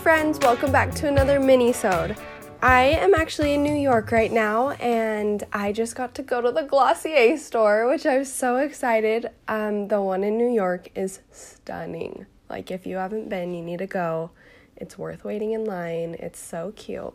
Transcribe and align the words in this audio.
friends, 0.00 0.38
welcome 0.38 0.72
back 0.72 0.94
to 0.94 1.06
another 1.06 1.38
mini-sode. 1.38 2.16
I 2.62 2.84
am 2.84 3.12
actually 3.12 3.52
in 3.52 3.62
New 3.62 3.74
York 3.74 4.10
right 4.12 4.32
now 4.32 4.70
and 4.70 5.44
I 5.52 5.72
just 5.72 5.94
got 5.94 6.14
to 6.14 6.22
go 6.22 6.40
to 6.40 6.50
the 6.50 6.62
Glossier 6.62 7.36
store, 7.36 7.86
which 7.86 8.06
I'm 8.06 8.24
so 8.24 8.56
excited. 8.56 9.28
Um, 9.46 9.88
the 9.88 10.00
one 10.00 10.24
in 10.24 10.38
New 10.38 10.50
York 10.50 10.88
is 10.94 11.20
stunning. 11.30 12.24
Like 12.48 12.70
if 12.70 12.86
you 12.86 12.96
haven't 12.96 13.28
been, 13.28 13.52
you 13.52 13.60
need 13.60 13.80
to 13.80 13.86
go. 13.86 14.30
It's 14.74 14.96
worth 14.96 15.22
waiting 15.22 15.52
in 15.52 15.66
line. 15.66 16.16
It's 16.18 16.40
so 16.40 16.72
cute. 16.74 17.12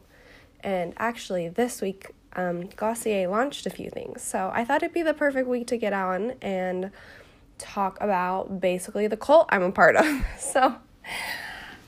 And 0.59 0.93
actually, 0.97 1.49
this 1.49 1.81
week, 1.81 2.11
um, 2.33 2.67
Glossier 2.67 3.27
launched 3.27 3.65
a 3.65 3.71
few 3.71 3.89
things. 3.89 4.21
So 4.21 4.51
I 4.53 4.63
thought 4.63 4.83
it'd 4.83 4.93
be 4.93 5.01
the 5.01 5.15
perfect 5.15 5.47
week 5.47 5.65
to 5.67 5.77
get 5.77 5.93
on 5.93 6.35
and 6.39 6.91
talk 7.57 7.97
about 7.99 8.59
basically 8.59 9.07
the 9.07 9.17
cult 9.17 9.47
I'm 9.49 9.63
a 9.63 9.71
part 9.71 9.95
of. 9.95 10.05
So 10.39 10.75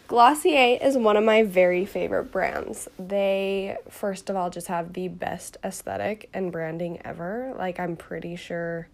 Glossier 0.08 0.78
is 0.82 0.98
one 0.98 1.18
of 1.18 1.24
my 1.26 1.44
very 1.44 1.86
favorite 1.86 2.32
brands. 2.32 2.88
They, 2.98 3.78
first 3.90 4.30
of 4.30 4.38
all, 4.38 4.50
just 4.50 4.68
have 4.68 4.94
the 4.94 5.10
best 5.10 5.58
aesthetic 5.66 6.30
and 6.34 6.50
branding 6.50 7.02
ever. 7.04 7.54
Like, 7.58 7.78
I'm 7.78 7.98
pretty 7.98 8.38
sure 8.38 8.88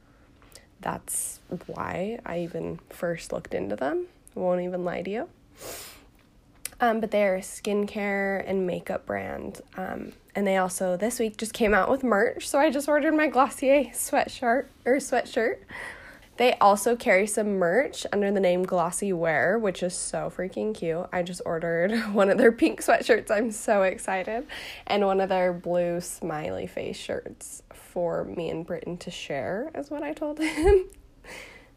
that's 0.82 1.40
why 1.68 2.20
I 2.26 2.40
even 2.40 2.80
first 2.90 3.32
looked 3.32 3.54
into 3.54 3.76
them. 3.76 4.08
Won't 4.34 4.62
even 4.62 4.84
lie 4.84 5.04
to 5.04 5.12
you. 5.12 5.30
Um, 6.82 7.00
but 7.00 7.12
they're 7.12 7.36
a 7.36 7.42
skincare 7.42 8.44
and 8.48 8.66
makeup 8.66 9.06
brand. 9.06 9.62
Um, 9.78 10.14
and 10.34 10.48
they 10.48 10.58
also 10.58 10.98
this 10.98 11.20
week 11.20 11.38
just 11.38 11.54
came 11.54 11.76
out 11.76 11.92
with 11.92 12.04
merch, 12.04 12.48
so 12.48 12.58
I 12.58 12.72
just 12.72 12.90
ordered 12.90 13.14
my 13.14 13.28
Glossier 13.28 13.86
sweatshirt 13.94 14.66
or 14.84 14.96
sweatshirt 14.96 15.58
they 16.38 16.54
also 16.56 16.96
carry 16.96 17.28
some 17.28 17.60
merch 17.60 18.08
under 18.12 18.32
the 18.32 18.40
name 18.40 18.66
GlossiWear, 18.66 19.62
which 19.62 19.84
is 19.84 19.94
so 19.94 20.32
freaking 20.36 20.74
cute. 20.74 21.08
I 21.14 21.22
just 21.22 21.42
ordered 21.46 21.92
one 22.14 22.30
of 22.30 22.38
their 22.38 22.52
pink 22.52 22.82
sweatshirts. 22.82 23.30
I'm 23.30 23.52
so 23.52 23.84
excited. 23.84 24.48
And 24.88 25.06
one 25.06 25.22
of 25.22 25.30
their 25.30 25.54
blue 25.54 26.02
smiley 26.02 26.66
face 26.66 26.98
shirts 26.98 27.62
for 27.72 28.24
me 28.24 28.50
and 28.50 28.66
Britton 28.66 28.98
to 28.98 29.12
share, 29.12 29.70
is 29.76 29.92
what 29.92 30.02
I 30.02 30.14
told 30.14 30.40
him. 30.42 30.86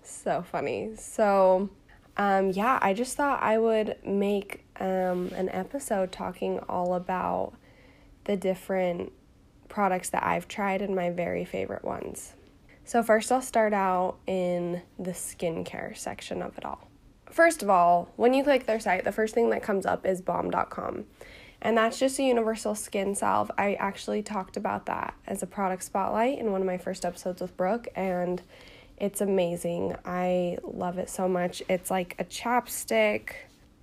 so 0.03 0.43
funny. 0.51 0.93
So, 0.97 1.69
um, 2.17 2.51
yeah, 2.51 2.79
I 2.81 2.95
just 2.95 3.15
thought 3.15 3.43
I 3.43 3.59
would 3.59 3.97
make 4.07 4.65
um, 4.81 5.33
an 5.37 5.51
episode 5.51 6.13
talking 6.13 6.61
all 6.61 6.95
about 6.95 7.53
the 8.25 8.37
different 8.37 9.13
products 9.69 10.09
that 10.11 10.25
I've 10.25 10.49
tried 10.49 10.81
and 10.81 10.97
my 10.97 11.11
very 11.11 11.45
favorite 11.45 11.85
ones. 11.85 12.33
So, 12.87 13.03
first, 13.03 13.33
I'll 13.33 13.43
start 13.43 13.73
out 13.73 14.19
in 14.29 14.81
the 14.97 15.11
skincare 15.11 15.97
section 15.97 16.41
of 16.41 16.57
it 16.57 16.65
all. 16.65 16.89
First 17.29 17.65
of 17.65 17.69
all, 17.69 18.13
when 18.15 18.33
you 18.33 18.45
click 18.45 18.67
their 18.67 18.79
site, 18.79 19.03
the 19.03 19.11
first 19.11 19.35
thing 19.35 19.51
that 19.51 19.61
comes 19.61 19.85
up 19.85 20.07
is 20.07 20.23
Balm 20.23 20.53
Dotcom. 20.53 21.03
And 21.61 21.77
that's 21.77 21.99
just 21.99 22.21
a 22.21 22.23
universal 22.23 22.77
skin 22.77 23.17
salve. 23.17 23.51
I 23.59 23.75
actually 23.75 24.23
talked 24.23 24.57
about 24.57 24.87
that 24.87 25.15
as 25.27 25.43
a 25.43 25.49
product 25.49 25.83
spotlight 25.83 26.39
in 26.39 26.53
one 26.53 26.61
of 26.61 26.67
my 26.67 26.79
first 26.79 27.05
episodes 27.05 27.43
with 27.43 27.57
Brooke, 27.57 27.89
and 27.97 28.41
it's 28.99 29.21
amazing. 29.21 29.97
I 30.05 30.59
love 30.63 30.99
it 30.99 31.11
so 31.11 31.27
much. 31.27 31.65
It's 31.69 31.91
like 31.91 32.15
a 32.21 32.25
chapstick 32.25 33.31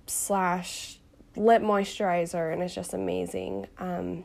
slash 0.06 0.98
lip 1.36 1.60
moisturizer, 1.60 2.50
and 2.50 2.62
it's 2.62 2.74
just 2.74 2.94
amazing. 2.94 3.66
Um, 3.78 4.24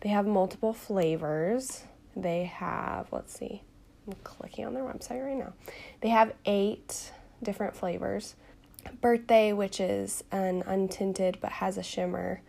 they 0.00 0.08
have 0.08 0.26
multiple 0.26 0.72
flavors. 0.72 1.84
They 2.16 2.44
have, 2.44 3.08
let's 3.12 3.38
see, 3.38 3.62
I'm 4.06 4.14
clicking 4.24 4.66
on 4.66 4.74
their 4.74 4.84
website 4.84 5.24
right 5.24 5.36
now. 5.36 5.52
They 6.00 6.08
have 6.08 6.34
eight 6.46 7.12
different 7.42 7.76
flavors. 7.76 8.34
Birthday, 9.00 9.52
which 9.52 9.80
is 9.80 10.24
an 10.32 10.62
untinted 10.62 11.40
but 11.40 11.52
has 11.52 11.76
a 11.76 11.82
shimmer. 11.82 12.40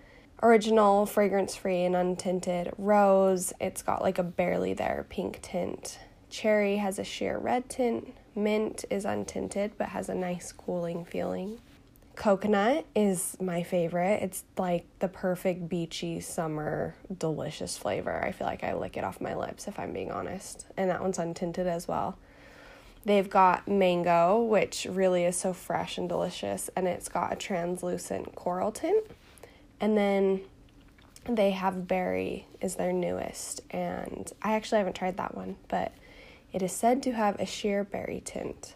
Original, 0.41 1.05
fragrance 1.05 1.55
free, 1.55 1.83
and 1.83 1.93
untinted. 1.95 2.73
Rose, 2.77 3.53
it's 3.59 3.81
got 3.81 4.01
like 4.01 4.17
a 4.17 4.23
barely 4.23 4.73
there 4.73 5.05
pink 5.09 5.39
tint. 5.41 5.99
Cherry 6.29 6.77
has 6.77 6.97
a 6.97 7.03
sheer 7.03 7.37
red 7.37 7.69
tint. 7.69 8.15
Mint 8.33 8.85
is 8.89 9.03
untinted 9.05 9.71
but 9.77 9.89
has 9.89 10.07
a 10.09 10.15
nice 10.15 10.51
cooling 10.51 11.03
feeling. 11.05 11.59
Coconut 12.21 12.85
is 12.93 13.35
my 13.41 13.63
favorite. 13.63 14.21
It's 14.21 14.43
like 14.55 14.85
the 14.99 15.07
perfect 15.07 15.67
beachy 15.67 16.19
summer 16.19 16.93
delicious 17.17 17.79
flavor. 17.79 18.23
I 18.23 18.31
feel 18.31 18.45
like 18.45 18.63
I 18.63 18.75
lick 18.75 18.95
it 18.95 19.03
off 19.03 19.19
my 19.19 19.33
lips 19.33 19.67
if 19.67 19.79
I'm 19.79 19.91
being 19.91 20.11
honest. 20.11 20.67
And 20.77 20.91
that 20.91 21.01
one's 21.01 21.17
untinted 21.17 21.65
as 21.65 21.87
well. 21.87 22.19
They've 23.05 23.27
got 23.27 23.67
mango, 23.67 24.39
which 24.39 24.85
really 24.87 25.23
is 25.23 25.35
so 25.35 25.51
fresh 25.51 25.97
and 25.97 26.07
delicious, 26.07 26.69
and 26.75 26.87
it's 26.87 27.09
got 27.09 27.33
a 27.33 27.35
translucent 27.35 28.35
coral 28.35 28.71
tint. 28.71 29.03
And 29.79 29.97
then 29.97 30.41
they 31.27 31.49
have 31.49 31.87
berry 31.87 32.45
is 32.61 32.75
their 32.75 32.93
newest, 32.93 33.61
and 33.71 34.31
I 34.43 34.53
actually 34.53 34.77
haven't 34.77 34.95
tried 34.95 35.17
that 35.17 35.33
one, 35.33 35.55
but 35.69 35.91
it 36.53 36.61
is 36.61 36.71
said 36.71 37.01
to 37.01 37.13
have 37.13 37.39
a 37.39 37.47
sheer 37.47 37.83
berry 37.83 38.21
tint. 38.23 38.75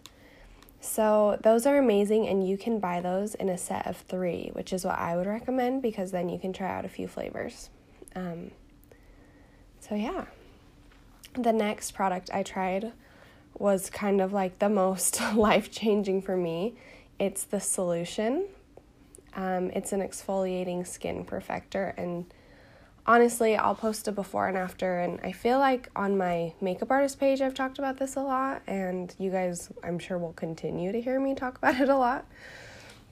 So, 0.82 1.40
those 1.42 1.66
are 1.66 1.78
amazing, 1.78 2.28
and 2.28 2.48
you 2.48 2.58
can 2.58 2.80
buy 2.80 3.02
those 3.02 3.34
in 3.36 3.50
a 3.50 3.58
set 3.58 3.88
of 3.88 3.98
three, 3.98 4.50
which 4.54 4.72
is 4.72 4.86
what 4.86 5.00
I 5.00 5.16
would 5.16 5.26
recommend 5.26 5.82
because 5.82 6.12
then 6.12 6.30
you 6.30 6.38
can 6.38 6.54
try 6.54 6.70
out 6.70 6.86
a 6.86 6.90
few 6.90 7.08
flavors. 7.08 7.70
Um, 8.16 8.52
so, 9.80 9.96
yeah. 9.96 10.26
The 11.34 11.52
next 11.52 11.92
product 11.92 12.30
I 12.34 12.44
tried 12.44 12.94
was 13.58 13.90
kind 13.90 14.22
of 14.22 14.32
like 14.32 14.60
the 14.60 14.70
most 14.70 15.20
life 15.36 15.72
changing 15.72 16.22
for 16.22 16.38
me. 16.38 16.76
It's 17.20 17.44
the 17.44 17.60
solution. 17.60 18.46
Um, 19.36 19.70
it's 19.72 19.92
an 19.92 20.02
exfoliating 20.02 20.88
skin 20.88 21.26
perfector, 21.26 21.94
and 21.98 22.26
honestly, 23.08 23.56
I'll 23.56 23.76
post 23.76 24.08
a 24.08 24.12
before 24.12 24.48
and 24.48 24.58
after. 24.58 25.00
And 25.00 25.20
I 25.24 25.32
feel 25.32 25.60
like 25.60 25.90
on 25.96 26.18
my 26.18 26.54
makeup 26.62 26.92
artist 26.92 27.20
page, 27.20 27.42
I've 27.42 27.54
talked 27.54 27.80
about 27.80 27.98
this 27.98 28.16
a 28.16 28.22
lot, 28.22 28.62
and 28.68 29.14
you 29.18 29.32
guys, 29.32 29.70
I'm 29.84 30.00
sure, 30.00 30.18
will 30.18 30.34
continue 30.34 30.92
to 30.92 31.02
hear 31.02 31.20
me 31.20 31.36
talk 31.36 31.58
about 31.58 31.76
it 31.80 31.90
a 31.90 31.98
lot. 31.98 32.26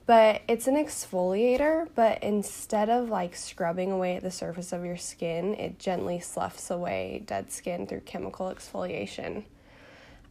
But 0.06 0.42
it's 0.48 0.66
an 0.66 0.76
exfoliator, 0.76 1.88
but 1.94 2.22
instead 2.22 2.90
of 2.90 3.08
like 3.08 3.34
scrubbing 3.34 3.90
away 3.90 4.16
at 4.16 4.22
the 4.22 4.30
surface 4.30 4.72
of 4.72 4.84
your 4.84 4.98
skin, 4.98 5.54
it 5.54 5.78
gently 5.78 6.20
sloughs 6.20 6.70
away 6.70 7.22
dead 7.24 7.50
skin 7.50 7.86
through 7.86 8.00
chemical 8.00 8.54
exfoliation. 8.54 9.44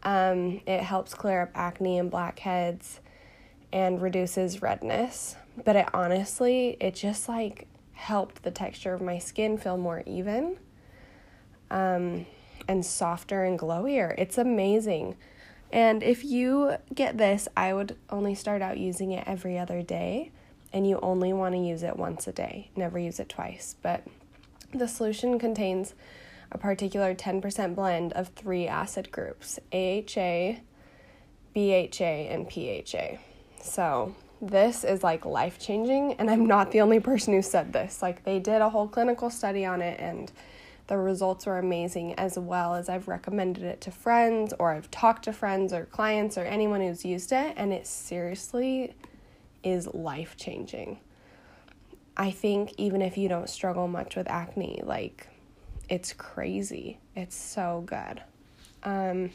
Um, 0.03 0.62
it 0.68 0.81
helps 0.81 1.16
clear 1.16 1.41
up 1.41 1.51
acne 1.56 1.97
and 1.97 2.12
blackheads 2.12 3.00
and 3.72 4.00
reduces 4.00 4.62
redness. 4.62 5.38
But 5.66 5.75
it 5.75 5.88
honestly, 5.91 6.78
it 6.80 6.94
just 6.94 7.28
like 7.28 7.68
helped 7.94 8.44
the 8.44 8.52
texture 8.52 8.94
of 8.94 9.02
my 9.02 9.18
skin 9.20 9.58
feel 9.58 9.78
more 9.78 10.04
even 10.06 10.58
um, 11.72 12.26
and 12.68 12.86
softer 12.86 13.44
and 13.44 13.58
glowier. 13.58 14.14
It's 14.18 14.38
amazing. 14.38 15.16
And 15.72 16.04
if 16.04 16.24
you 16.24 16.76
get 16.94 17.18
this, 17.18 17.48
I 17.58 17.74
would 17.74 17.98
only 18.09 18.36
start 18.36 18.62
out 18.62 18.78
using 18.78 19.12
it 19.12 19.24
every 19.26 19.58
other 19.58 19.81
day, 19.81 20.31
and 20.72 20.88
you 20.88 21.00
only 21.02 21.34
want 21.34 21.56
to 21.56 21.59
use 21.59 21.81
it 21.81 21.98
once 21.98 22.28
a 22.28 22.31
day, 22.31 22.70
never 22.76 23.00
use 23.00 23.20
it 23.20 23.28
twice. 23.28 23.76
But 23.81 24.06
the 24.72 24.88
solution 24.88 25.40
contains 25.40 25.96
a 26.52 26.60
particular 26.60 27.16
10% 27.16 27.74
blend 27.74 28.14
of 28.14 28.28
three 28.30 28.68
acid 28.68 29.12
groups 29.12 29.60
AHA, 29.72 30.60
BHA, 31.56 32.04
and 32.04 32.48
PHA. 32.52 33.18
So 33.60 34.16
this 34.48 34.84
is 34.84 35.04
like 35.04 35.26
life 35.26 35.59
changing, 35.59 36.14
and 36.14 36.30
I'm 36.30 36.46
not 36.46 36.72
the 36.72 36.81
only 36.81 37.00
person 37.00 37.34
who 37.34 37.42
said 37.42 37.74
this. 37.74 38.02
Like, 38.02 38.24
they 38.24 38.40
did 38.40 38.62
a 38.62 38.70
whole 38.70 38.88
clinical 38.88 39.30
study 39.30 39.66
on 39.66 39.81
it, 39.81 40.00
and 40.00 40.31
the 40.88 40.98
results 40.98 41.46
were 41.46 41.58
amazing, 41.58 42.14
as 42.16 42.38
well 42.38 42.76
as 42.76 42.90
I've 42.90 43.08
recommended 43.08 43.64
it 43.64 43.80
to 43.81 43.92
friends, 43.92 44.54
or 44.60 44.72
I've 44.72 44.92
talked 44.92 45.24
to 45.25 45.34
friends 45.34 45.72
or 45.72 45.86
clients 45.86 46.38
or 46.38 46.44
anyone 46.44 46.81
who's 46.81 47.06
used 47.06 47.31
it, 47.31 47.54
and 47.56 47.72
it 47.72 47.88
seriously 47.88 48.94
is 49.63 49.88
life 49.94 50.36
changing. 50.36 51.00
I 52.18 52.31
think 52.31 52.74
even 52.78 53.01
if 53.01 53.18
you 53.18 53.30
don't 53.30 53.50
struggle 53.50 53.88
much 53.88 54.16
with 54.16 54.30
acne, 54.30 54.81
like, 54.84 55.28
it's 55.89 56.13
crazy. 56.13 57.00
It's 57.16 57.36
so 57.36 57.84
good. 57.86 58.22
Um, 58.84 59.31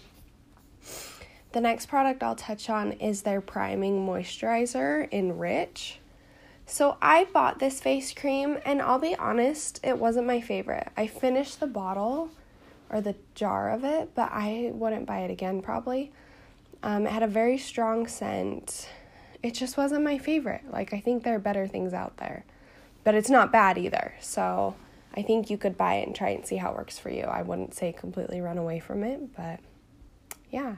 the 1.53 1.61
next 1.61 1.87
product 1.87 2.23
I'll 2.23 2.37
touch 2.37 2.69
on 2.69 2.93
is 2.93 3.23
their 3.23 3.41
priming 3.41 4.07
moisturizer 4.07 5.09
in 5.11 5.39
Rich. 5.39 5.99
So 6.67 6.99
I 7.01 7.25
bought 7.25 7.59
this 7.59 7.81
face 7.81 8.13
cream 8.13 8.59
and 8.67 8.83
I'll 8.83 8.99
be 8.99 9.17
honest, 9.17 9.81
it 9.83 9.99
wasn't 9.99 10.27
my 10.27 10.41
favorite. 10.41 10.89
I 10.97 11.07
finished 11.07 11.61
the 11.61 11.67
bottle 11.67 12.31
or 12.91 13.01
the 13.01 13.15
jar 13.35 13.71
of 13.71 13.85
it, 13.85 14.15
but 14.15 14.31
I 14.33 14.71
wouldn't 14.75 15.07
buy 15.07 15.21
it 15.21 15.31
again 15.31 15.63
probably. 15.63 16.13
Um, 16.83 17.07
it 17.07 17.13
had 17.13 17.23
a 17.23 17.29
very 17.29 17.57
strong 17.57 18.07
scent. 18.07 18.89
It 19.43 19.55
just 19.55 19.77
wasn't 19.77 20.05
my 20.05 20.19
favorite. 20.19 20.63
Like, 20.71 20.93
I 20.93 21.01
think 21.01 21.23
there 21.23 21.37
are 21.37 21.41
better 21.41 21.67
things 21.67 21.95
out 21.95 22.19
there, 22.19 22.45
but 23.03 23.15
it's 23.15 23.31
not 23.31 23.51
bad 23.51 23.79
either. 23.79 24.15
So, 24.21 24.75
I 25.15 25.23
think 25.23 25.51
you 25.51 25.59
could 25.59 25.77
buy 25.77 25.95
it 25.95 26.07
and 26.07 26.15
try 26.15 26.31
it 26.31 26.37
and 26.37 26.47
see 26.47 26.57
how 26.57 26.71
it 26.71 26.77
works 26.77 26.99
for 26.99 27.11
you. 27.11 27.23
I 27.23 27.43
wouldn't 27.43 27.75
say 27.75 27.93
completely 27.93 28.41
run 28.41 28.59
away 28.59 28.79
from 28.79 29.03
it, 29.03 29.35
but 29.35 29.61
yeah. 30.51 30.77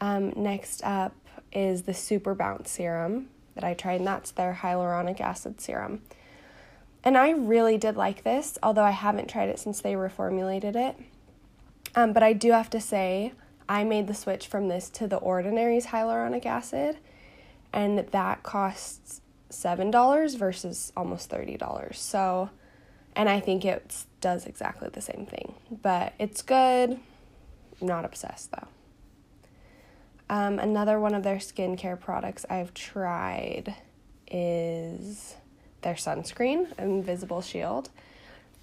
Um, 0.00 0.32
next 0.36 0.82
up 0.84 1.14
is 1.52 1.82
the 1.82 1.94
Super 1.94 2.34
Bounce 2.34 2.70
Serum. 2.70 3.28
that 3.54 3.64
I 3.64 3.74
tried, 3.74 3.96
and 3.96 4.06
that's 4.06 4.30
their 4.30 4.60
hyaluronic 4.62 5.20
acid 5.20 5.60
serum. 5.60 6.02
And 7.02 7.16
I 7.16 7.30
really 7.30 7.78
did 7.78 7.96
like 7.96 8.22
this, 8.24 8.58
although 8.62 8.84
I 8.84 8.90
haven't 8.90 9.28
tried 9.28 9.48
it 9.48 9.58
since 9.58 9.80
they 9.80 9.94
reformulated 9.94 10.76
it. 10.76 10.96
Um, 11.94 12.12
but 12.12 12.22
I 12.22 12.32
do 12.32 12.52
have 12.52 12.70
to 12.70 12.80
say, 12.80 13.32
I 13.68 13.84
made 13.84 14.06
the 14.06 14.14
switch 14.14 14.46
from 14.46 14.68
this 14.68 14.88
to 14.90 15.06
the 15.08 15.16
Ordinary's 15.16 15.86
hyaluronic 15.86 16.46
acid, 16.46 16.98
and 17.72 17.98
that 17.98 18.42
costs 18.42 19.20
$7 19.50 20.38
versus 20.38 20.92
almost 20.96 21.30
$30. 21.30 21.94
So, 21.94 22.50
and 23.16 23.28
I 23.28 23.40
think 23.40 23.64
it 23.64 24.04
does 24.20 24.46
exactly 24.46 24.88
the 24.92 25.00
same 25.00 25.26
thing. 25.26 25.54
But 25.70 26.14
it's 26.18 26.42
good. 26.42 26.98
Not 27.80 28.04
obsessed 28.04 28.52
though. 28.52 28.68
Um, 30.30 30.60
another 30.60 31.00
one 31.00 31.14
of 31.14 31.24
their 31.24 31.38
skincare 31.38 31.98
products 31.98 32.46
I've 32.48 32.72
tried 32.72 33.74
is 34.30 35.34
their 35.82 35.94
sunscreen, 35.94 36.68
Invisible 36.78 37.42
Shield. 37.42 37.90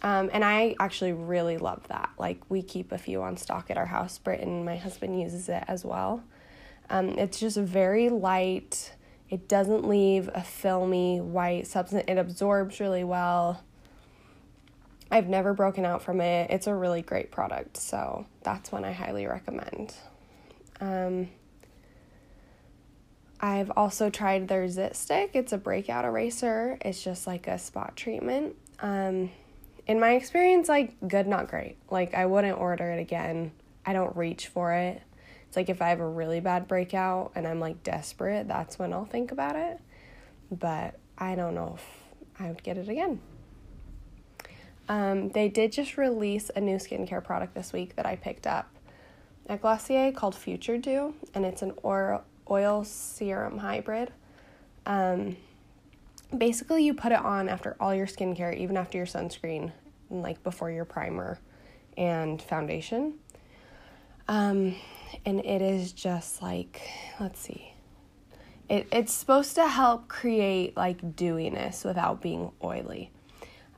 Um, 0.01 0.29
and 0.31 0.45
I 0.45 0.77
actually 0.79 1.11
really 1.11 1.57
love 1.57 1.85
that. 1.89 2.11
Like, 2.17 2.39
we 2.47 2.61
keep 2.63 2.93
a 2.93 2.97
few 2.97 3.21
on 3.21 3.35
stock 3.35 3.69
at 3.69 3.77
our 3.77 3.85
house. 3.85 4.17
Britton, 4.17 4.63
my 4.63 4.77
husband, 4.77 5.19
uses 5.19 5.49
it 5.49 5.65
as 5.67 5.83
well. 5.83 6.23
Um, 6.89 7.09
it's 7.19 7.37
just 7.37 7.57
very 7.57 8.07
light. 8.07 8.93
It 9.29 9.49
doesn't 9.49 9.85
leave 9.85 10.29
a 10.33 10.43
filmy 10.43 11.19
white 11.19 11.67
substance. 11.67 12.05
It 12.07 12.17
absorbs 12.17 12.79
really 12.79 13.03
well. 13.03 13.61
I've 15.11 15.27
never 15.27 15.53
broken 15.53 15.83
out 15.83 16.01
from 16.01 16.21
it. 16.21 16.49
It's 16.49 16.67
a 16.67 16.73
really 16.73 17.01
great 17.01 17.29
product, 17.29 17.75
so 17.75 18.25
that's 18.43 18.71
one 18.71 18.85
I 18.85 18.93
highly 18.93 19.25
recommend. 19.25 19.93
Um, 20.79 21.27
I've 23.39 23.71
also 23.77 24.09
tried 24.09 24.47
their 24.47 24.67
Zit 24.67 24.95
Stick. 24.95 25.31
It's 25.33 25.53
a 25.53 25.57
breakout 25.57 26.05
eraser. 26.05 26.77
It's 26.81 27.03
just 27.03 27.27
like 27.27 27.47
a 27.47 27.59
spot 27.59 27.95
treatment. 27.95 28.55
Um, 28.79 29.31
in 29.85 29.99
my 29.99 30.13
experience, 30.15 30.67
like 30.67 30.95
good, 31.07 31.27
not 31.27 31.47
great. 31.47 31.77
Like 31.89 32.13
I 32.13 32.25
wouldn't 32.25 32.59
order 32.59 32.89
it 32.91 32.99
again. 32.99 33.51
I 33.85 33.93
don't 33.93 34.15
reach 34.15 34.47
for 34.47 34.73
it. 34.73 35.01
It's 35.47 35.55
like 35.55 35.69
if 35.69 35.81
I 35.81 35.89
have 35.89 35.99
a 35.99 36.07
really 36.07 36.39
bad 36.39 36.67
breakout 36.67 37.31
and 37.35 37.47
I'm 37.47 37.59
like 37.59 37.83
desperate, 37.83 38.47
that's 38.47 38.77
when 38.77 38.91
I'll 38.91 39.05
think 39.05 39.31
about 39.31 39.55
it. 39.55 39.79
But 40.51 40.99
I 41.17 41.35
don't 41.35 41.55
know 41.55 41.77
if 41.77 42.41
I 42.41 42.47
would 42.47 42.63
get 42.63 42.77
it 42.77 42.89
again. 42.89 43.19
Um, 44.89 45.29
they 45.29 45.49
did 45.49 45.71
just 45.71 45.97
release 45.97 46.49
a 46.55 46.61
new 46.61 46.77
skincare 46.77 47.23
product 47.23 47.53
this 47.53 47.73
week 47.73 47.95
that 47.95 48.05
I 48.05 48.15
picked 48.15 48.47
up 48.47 48.69
at 49.47 49.61
Glossier 49.61 50.11
called 50.11 50.35
Future 50.35 50.77
Dew, 50.77 51.13
and 51.33 51.45
it's 51.45 51.61
an 51.61 51.73
oil, 51.83 52.23
oil 52.49 52.83
serum 52.83 53.57
hybrid. 53.57 54.11
Um, 54.85 55.37
basically, 56.35 56.85
you 56.85 56.93
put 56.93 57.11
it 57.11 57.19
on 57.19 57.49
after 57.49 57.75
all 57.79 57.93
your 57.93 58.07
skincare, 58.07 58.55
even 58.57 58.77
after 58.77 58.97
your 58.97 59.07
sunscreen, 59.07 59.71
and 60.09 60.21
like 60.21 60.43
before 60.43 60.71
your 60.71 60.85
primer 60.85 61.39
and 61.97 62.41
foundation. 62.41 63.15
Um, 64.27 64.75
and 65.25 65.43
it 65.45 65.61
is 65.61 65.91
just 65.91 66.41
like, 66.41 66.81
let's 67.19 67.39
see. 67.39 67.73
It, 68.69 68.87
it's 68.91 69.13
supposed 69.13 69.55
to 69.55 69.67
help 69.67 70.07
create 70.09 70.75
like 70.75 71.15
dewiness 71.15 71.85
without 71.85 72.21
being 72.21 72.51
oily. 72.61 73.11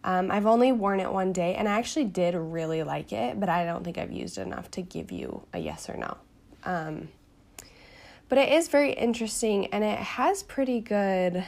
Um, 0.03 0.31
I've 0.31 0.45
only 0.45 0.71
worn 0.71 0.99
it 0.99 1.11
one 1.11 1.33
day 1.33 1.55
and 1.55 1.67
I 1.67 1.77
actually 1.77 2.05
did 2.05 2.33
really 2.33 2.83
like 2.83 3.11
it, 3.11 3.39
but 3.39 3.49
I 3.49 3.65
don't 3.65 3.83
think 3.83 3.97
I've 3.97 4.11
used 4.11 4.37
it 4.37 4.41
enough 4.41 4.71
to 4.71 4.81
give 4.81 5.11
you 5.11 5.45
a 5.53 5.59
yes 5.59 5.89
or 5.89 5.97
no. 5.97 6.17
Um, 6.63 7.09
but 8.29 8.37
it 8.37 8.49
is 8.49 8.67
very 8.67 8.93
interesting 8.93 9.65
and 9.67 9.83
it 9.83 9.97
has 9.97 10.43
pretty 10.43 10.79
good 10.79 11.43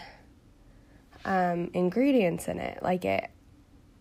um, 1.24 1.69
ingredients 1.74 2.48
in 2.48 2.60
it. 2.60 2.81
Like 2.81 3.06
it, 3.06 3.30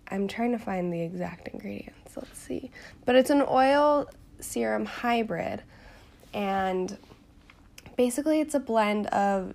I'm 0.09 0.27
trying 0.27 0.53
to 0.53 0.59
find 0.59 0.93
the 0.93 1.01
exact 1.01 1.49
ingredients. 1.49 2.17
Let's 2.17 2.39
see. 2.39 2.71
But 3.05 3.15
it's 3.15 3.31
an 3.31 3.45
oil 3.47 4.09
serum 4.41 4.87
hybrid 4.87 5.63
and 6.33 6.97
basically 7.97 8.41
it's 8.41 8.55
a 8.55 8.61
blend 8.61 9.07
of 9.09 9.55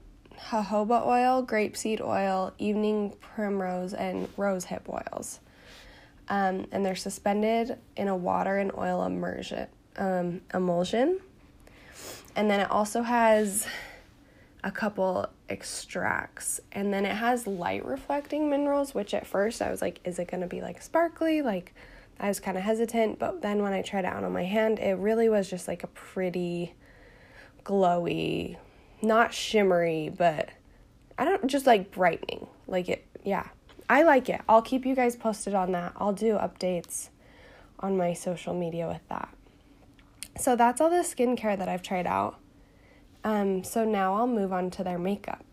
jojoba 0.49 1.05
oil, 1.05 1.45
grapeseed 1.45 2.01
oil, 2.01 2.53
evening 2.59 3.13
primrose, 3.19 3.93
and 3.93 4.27
rose 4.37 4.65
hip 4.65 4.87
oils. 4.89 5.39
Um, 6.27 6.67
and 6.71 6.85
they're 6.85 6.95
suspended 6.95 7.77
in 7.95 8.07
a 8.07 8.15
water 8.15 8.57
and 8.57 8.71
oil 8.77 9.03
immersion, 9.05 9.67
um, 9.97 10.41
emulsion. 10.53 11.19
And 12.35 12.49
then 12.49 12.59
it 12.59 12.69
also 12.69 13.01
has 13.01 13.67
a 14.63 14.71
couple 14.71 15.27
extracts. 15.49 16.59
And 16.71 16.93
then 16.93 17.05
it 17.05 17.15
has 17.15 17.47
light 17.47 17.85
reflecting 17.85 18.49
minerals, 18.49 18.93
which 18.93 19.13
at 19.13 19.25
first 19.25 19.61
I 19.61 19.71
was 19.71 19.81
like, 19.81 19.99
is 20.03 20.19
it 20.19 20.29
going 20.29 20.41
to 20.41 20.47
be 20.47 20.61
like 20.61 20.81
sparkly? 20.81 21.41
Like, 21.41 21.73
I 22.19 22.27
was 22.27 22.39
kind 22.39 22.57
of 22.57 22.63
hesitant. 22.63 23.19
But 23.19 23.41
then 23.41 23.61
when 23.61 23.73
I 23.73 23.81
tried 23.81 24.05
it 24.05 24.07
out 24.07 24.23
on 24.23 24.33
my 24.33 24.43
hand, 24.43 24.79
it 24.79 24.97
really 24.97 25.29
was 25.29 25.49
just 25.49 25.67
like 25.67 25.83
a 25.83 25.87
pretty 25.87 26.73
glowy 27.63 28.57
not 29.01 29.33
shimmery, 29.33 30.11
but 30.15 30.49
I 31.17 31.25
don't 31.25 31.47
just 31.47 31.65
like 31.65 31.91
brightening. 31.91 32.47
Like 32.67 32.89
it, 32.89 33.05
yeah. 33.23 33.47
I 33.89 34.03
like 34.03 34.29
it. 34.29 34.41
I'll 34.49 34.61
keep 34.61 34.85
you 34.85 34.95
guys 34.95 35.15
posted 35.15 35.53
on 35.53 35.71
that. 35.73 35.93
I'll 35.97 36.13
do 36.13 36.33
updates 36.33 37.09
on 37.79 37.97
my 37.97 38.13
social 38.13 38.53
media 38.53 38.87
with 38.87 39.07
that. 39.09 39.34
So 40.37 40.55
that's 40.55 40.81
all 40.81 40.89
the 40.89 40.97
skincare 40.97 41.57
that 41.57 41.69
I've 41.69 41.81
tried 41.81 42.07
out. 42.07 42.39
Um, 43.23 43.63
so 43.63 43.85
now 43.85 44.15
I'll 44.15 44.27
move 44.27 44.53
on 44.53 44.69
to 44.71 44.83
their 44.83 44.99
makeup. 44.99 45.43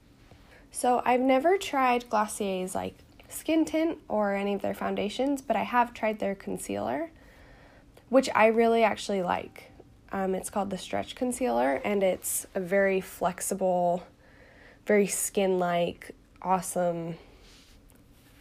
So 0.70 1.02
I've 1.04 1.20
never 1.20 1.56
tried 1.56 2.08
Glossier's 2.10 2.74
like 2.74 2.94
skin 3.28 3.64
tint 3.64 3.98
or 4.08 4.34
any 4.34 4.54
of 4.54 4.62
their 4.62 4.74
foundations, 4.74 5.40
but 5.42 5.56
I 5.56 5.62
have 5.62 5.94
tried 5.94 6.18
their 6.18 6.34
concealer, 6.34 7.10
which 8.08 8.28
I 8.34 8.46
really 8.46 8.82
actually 8.82 9.22
like. 9.22 9.70
Um, 10.10 10.34
it's 10.34 10.50
called 10.50 10.68
the 10.68 10.76
Stretch 10.76 11.14
Concealer, 11.14 11.80
and 11.84 12.02
it's 12.02 12.46
a 12.54 12.60
very 12.60 13.00
flexible, 13.00 14.02
very 14.86 15.06
skin 15.06 15.58
like, 15.58 16.14
awesome 16.42 17.14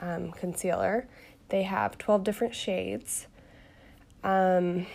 um, 0.01 0.31
concealer. 0.31 1.07
They 1.47 1.63
have 1.63 1.97
12 1.97 2.25
different 2.25 2.55
shades. 2.55 3.27
Um, 4.23 4.85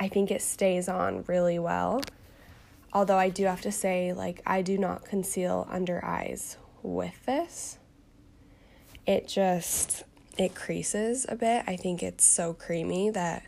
I 0.00 0.08
think 0.08 0.30
it 0.30 0.40
stays 0.40 0.88
on 0.88 1.24
really 1.28 1.58
well. 1.58 2.00
Although 2.92 3.18
I 3.18 3.28
do 3.28 3.44
have 3.44 3.60
to 3.60 3.70
say, 3.70 4.12
like, 4.12 4.42
I 4.46 4.62
do 4.62 4.78
not 4.78 5.04
conceal 5.04 5.68
under 5.70 6.04
eyes 6.04 6.56
with 6.82 7.24
this. 7.26 7.78
It 9.06 9.28
just, 9.28 10.04
it 10.38 10.54
creases 10.54 11.26
a 11.28 11.36
bit. 11.36 11.64
I 11.66 11.76
think 11.76 12.02
it's 12.02 12.24
so 12.24 12.54
creamy 12.54 13.10
that 13.10 13.44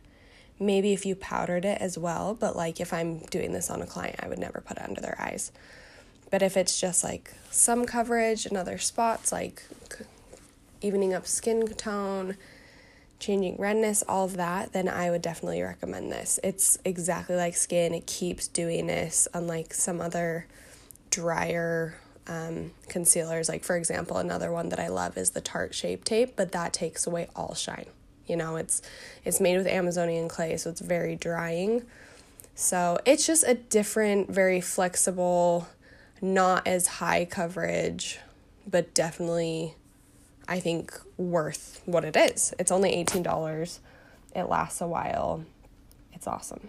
maybe 0.61 0.93
if 0.93 1.07
you 1.07 1.17
powdered 1.17 1.65
it 1.65 1.81
as 1.81 1.99
well, 1.99 2.35
but 2.35 2.55
like 2.55 2.81
if 2.81 2.93
I'm 2.93 3.21
doing 3.27 3.53
this 3.53 3.71
on 3.71 3.83
a 3.83 3.87
client, 3.87 4.17
I 4.21 4.29
would 4.29 4.39
never 4.39 4.61
put 4.61 4.77
it 4.77 4.85
under 4.85 5.01
their 5.01 5.21
eyes. 5.21 5.51
But 6.31 6.43
if 6.43 6.57
it's 6.57 6.81
just 6.81 7.03
like 7.03 7.35
some 7.51 7.85
coverage 7.85 8.47
and 8.47 8.57
other 8.57 8.79
spots, 8.79 9.33
like 9.33 9.63
evening 10.81 11.15
up 11.15 11.27
skin 11.27 11.67
tone, 11.69 12.37
changing 13.23 13.57
redness, 13.57 14.03
all 14.07 14.27
of 14.27 14.37
that, 14.37 14.73
then 14.73 14.89
I 14.89 15.11
would 15.11 15.23
definitely 15.23 15.63
recommend 15.63 16.13
this. 16.13 16.39
It's 16.45 16.77
exactly 16.85 17.37
like 17.37 17.57
skin, 17.57 17.95
it 17.95 18.07
keeps 18.07 18.49
dewiness, 18.49 19.29
unlike 19.33 19.73
some 19.73 20.01
other 20.01 20.47
drier 21.11 21.95
um, 22.27 22.73
concealers. 22.89 23.49
Like, 23.49 23.65
for 23.65 23.77
example, 23.77 24.19
another 24.19 24.53
one 24.53 24.69
that 24.69 24.81
I 24.81 24.89
love 24.89 25.17
is 25.17 25.31
the 25.31 25.41
Tarte 25.41 25.73
Shape 25.73 26.05
Tape, 26.05 26.37
but 26.37 26.53
that 26.53 26.73
takes 26.73 27.07
away 27.07 27.29
all 27.35 27.55
shine. 27.55 27.87
You 28.27 28.37
know, 28.37 28.57
it's 28.57 28.83
it's 29.25 29.41
made 29.41 29.57
with 29.57 29.67
Amazonian 29.67 30.29
clay, 30.29 30.57
so 30.57 30.71
it's 30.71 30.81
very 30.81 31.17
drying. 31.17 31.85
So 32.55 32.99
it's 33.05 33.27
just 33.27 33.45
a 33.47 33.55
different, 33.55 34.31
very 34.31 34.61
flexible, 34.61 35.69
not 36.21 36.67
as 36.67 36.87
high 36.87 37.25
coverage, 37.25 38.19
but 38.69 38.95
definitely 38.95 39.75
I 40.53 40.61
think 40.61 40.93
worth 41.17 41.81
what 41.87 42.05
it 42.05 42.15
is. 42.15 42.53
It's 42.59 42.71
only 42.71 42.91
$18. 43.03 43.79
It 44.37 44.43
lasts 44.51 44.83
a 44.83 44.87
while. 44.87 45.47
It's 46.13 46.27
awesome. 46.27 46.69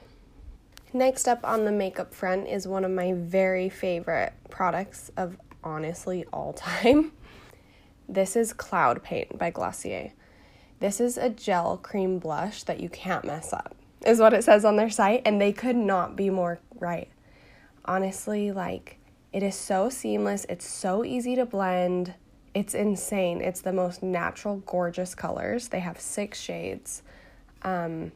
Next 0.94 1.28
up 1.28 1.42
on 1.44 1.66
the 1.66 1.72
makeup 1.74 2.14
front 2.14 2.48
is 2.48 2.66
one 2.66 2.86
of 2.86 2.92
my 2.92 3.12
very 3.12 3.68
favorite 3.68 4.32
products 4.50 5.12
of 5.18 5.36
honestly 5.66 6.26
all 6.32 6.54
time. 6.54 7.12
This 8.08 8.36
is 8.36 8.54
Cloud 8.54 9.02
Paint 9.02 9.40
by 9.40 9.50
Glossier. 9.50 10.12
This 10.80 11.00
is 11.00 11.18
a 11.18 11.30
gel 11.30 11.78
cream 11.78 12.20
blush 12.20 12.64
that 12.64 12.82
you 12.82 12.90
can't 12.90 13.26
mess 13.26 13.54
up, 13.54 13.76
is 14.06 14.20
what 14.20 14.34
it 14.34 14.44
says 14.44 14.66
on 14.66 14.76
their 14.76 14.90
site, 14.90 15.22
and 15.26 15.42
they 15.42 15.54
could 15.54 15.78
not 15.78 16.18
be 16.18 16.30
more 16.30 16.60
right. 16.80 17.10
Honestly, 17.86 18.52
like, 18.52 18.98
it 19.32 19.42
is 19.42 19.56
so 19.56 19.90
seamless, 19.90 20.46
it's 20.50 20.68
so 20.68 21.06
easy 21.06 21.36
to 21.36 21.46
blend. 21.46 22.14
It's 22.54 22.74
insane. 22.76 23.42
It's 23.42 23.62
the 23.62 23.74
most 23.74 24.04
natural, 24.04 24.58
gorgeous 24.58 25.16
colors. 25.16 25.70
They 25.70 25.80
have 25.80 26.00
six 26.00 26.40
shades. 26.40 27.02
Um, 27.64 28.12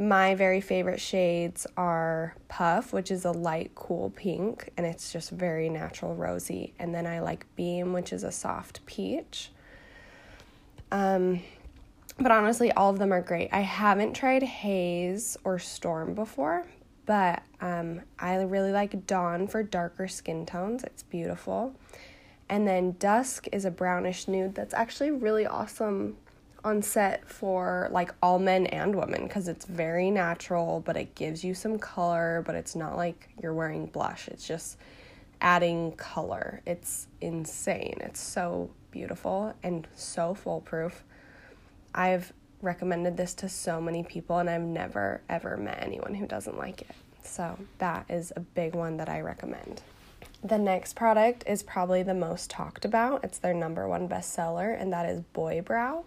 My 0.00 0.36
very 0.36 0.60
favorite 0.60 1.00
shades 1.00 1.66
are 1.76 2.36
Puff, 2.48 2.92
which 2.92 3.10
is 3.10 3.24
a 3.24 3.32
light 3.32 3.72
cool 3.74 4.10
pink, 4.10 4.70
and 4.76 4.86
it's 4.86 5.12
just 5.12 5.30
very 5.30 5.68
natural 5.68 6.14
rosy. 6.14 6.72
And 6.78 6.94
then 6.94 7.04
I 7.04 7.18
like 7.18 7.46
Beam, 7.56 7.92
which 7.92 8.12
is 8.12 8.22
a 8.22 8.30
soft 8.30 8.86
peach. 8.86 9.50
Um, 10.92 11.42
but 12.16 12.30
honestly, 12.30 12.70
all 12.72 12.90
of 12.90 12.98
them 13.00 13.12
are 13.12 13.20
great. 13.20 13.50
I 13.52 13.60
haven't 13.60 14.14
tried 14.14 14.42
Haze 14.44 15.36
or 15.42 15.58
Storm 15.58 16.14
before, 16.14 16.64
but 17.04 17.42
um, 17.60 18.02
I 18.18 18.36
really 18.36 18.72
like 18.72 19.06
Dawn 19.06 19.48
for 19.48 19.64
darker 19.64 20.06
skin 20.06 20.46
tones. 20.46 20.84
It's 20.84 21.02
beautiful. 21.02 21.74
And 22.48 22.66
then 22.66 22.92
Dusk 22.98 23.46
is 23.52 23.64
a 23.64 23.70
brownish 23.70 24.26
nude 24.26 24.54
that's 24.54 24.74
actually 24.74 25.10
really 25.10 25.46
awesome 25.46 26.16
on 26.64 26.82
set 26.82 27.28
for 27.28 27.88
like 27.92 28.12
all 28.22 28.38
men 28.38 28.66
and 28.66 28.94
women 28.94 29.24
because 29.24 29.48
it's 29.48 29.64
very 29.64 30.10
natural, 30.10 30.82
but 30.84 30.96
it 30.96 31.14
gives 31.14 31.44
you 31.44 31.54
some 31.54 31.78
color, 31.78 32.42
but 32.46 32.54
it's 32.54 32.74
not 32.74 32.96
like 32.96 33.28
you're 33.40 33.54
wearing 33.54 33.86
blush. 33.86 34.28
It's 34.28 34.46
just 34.46 34.78
adding 35.40 35.92
color. 35.92 36.60
It's 36.66 37.06
insane. 37.20 37.98
It's 38.00 38.20
so 38.20 38.70
beautiful 38.90 39.54
and 39.62 39.86
so 39.94 40.34
foolproof. 40.34 41.04
I've 41.94 42.32
recommended 42.60 43.16
this 43.16 43.34
to 43.34 43.48
so 43.48 43.80
many 43.80 44.02
people 44.02 44.38
and 44.38 44.50
I've 44.50 44.62
never 44.62 45.20
ever 45.28 45.56
met 45.56 45.78
anyone 45.80 46.14
who 46.14 46.26
doesn't 46.26 46.58
like 46.58 46.82
it. 46.82 46.96
So 47.22 47.56
that 47.78 48.06
is 48.08 48.32
a 48.34 48.40
big 48.40 48.74
one 48.74 48.96
that 48.96 49.08
I 49.08 49.20
recommend. 49.20 49.82
The 50.42 50.58
next 50.58 50.94
product 50.94 51.42
is 51.48 51.64
probably 51.64 52.04
the 52.04 52.14
most 52.14 52.48
talked 52.48 52.84
about. 52.84 53.24
It's 53.24 53.38
their 53.38 53.54
number 53.54 53.88
one 53.88 54.08
bestseller, 54.08 54.80
and 54.80 54.92
that 54.92 55.06
is 55.06 55.20
Boy 55.20 55.60
Brow. 55.60 56.04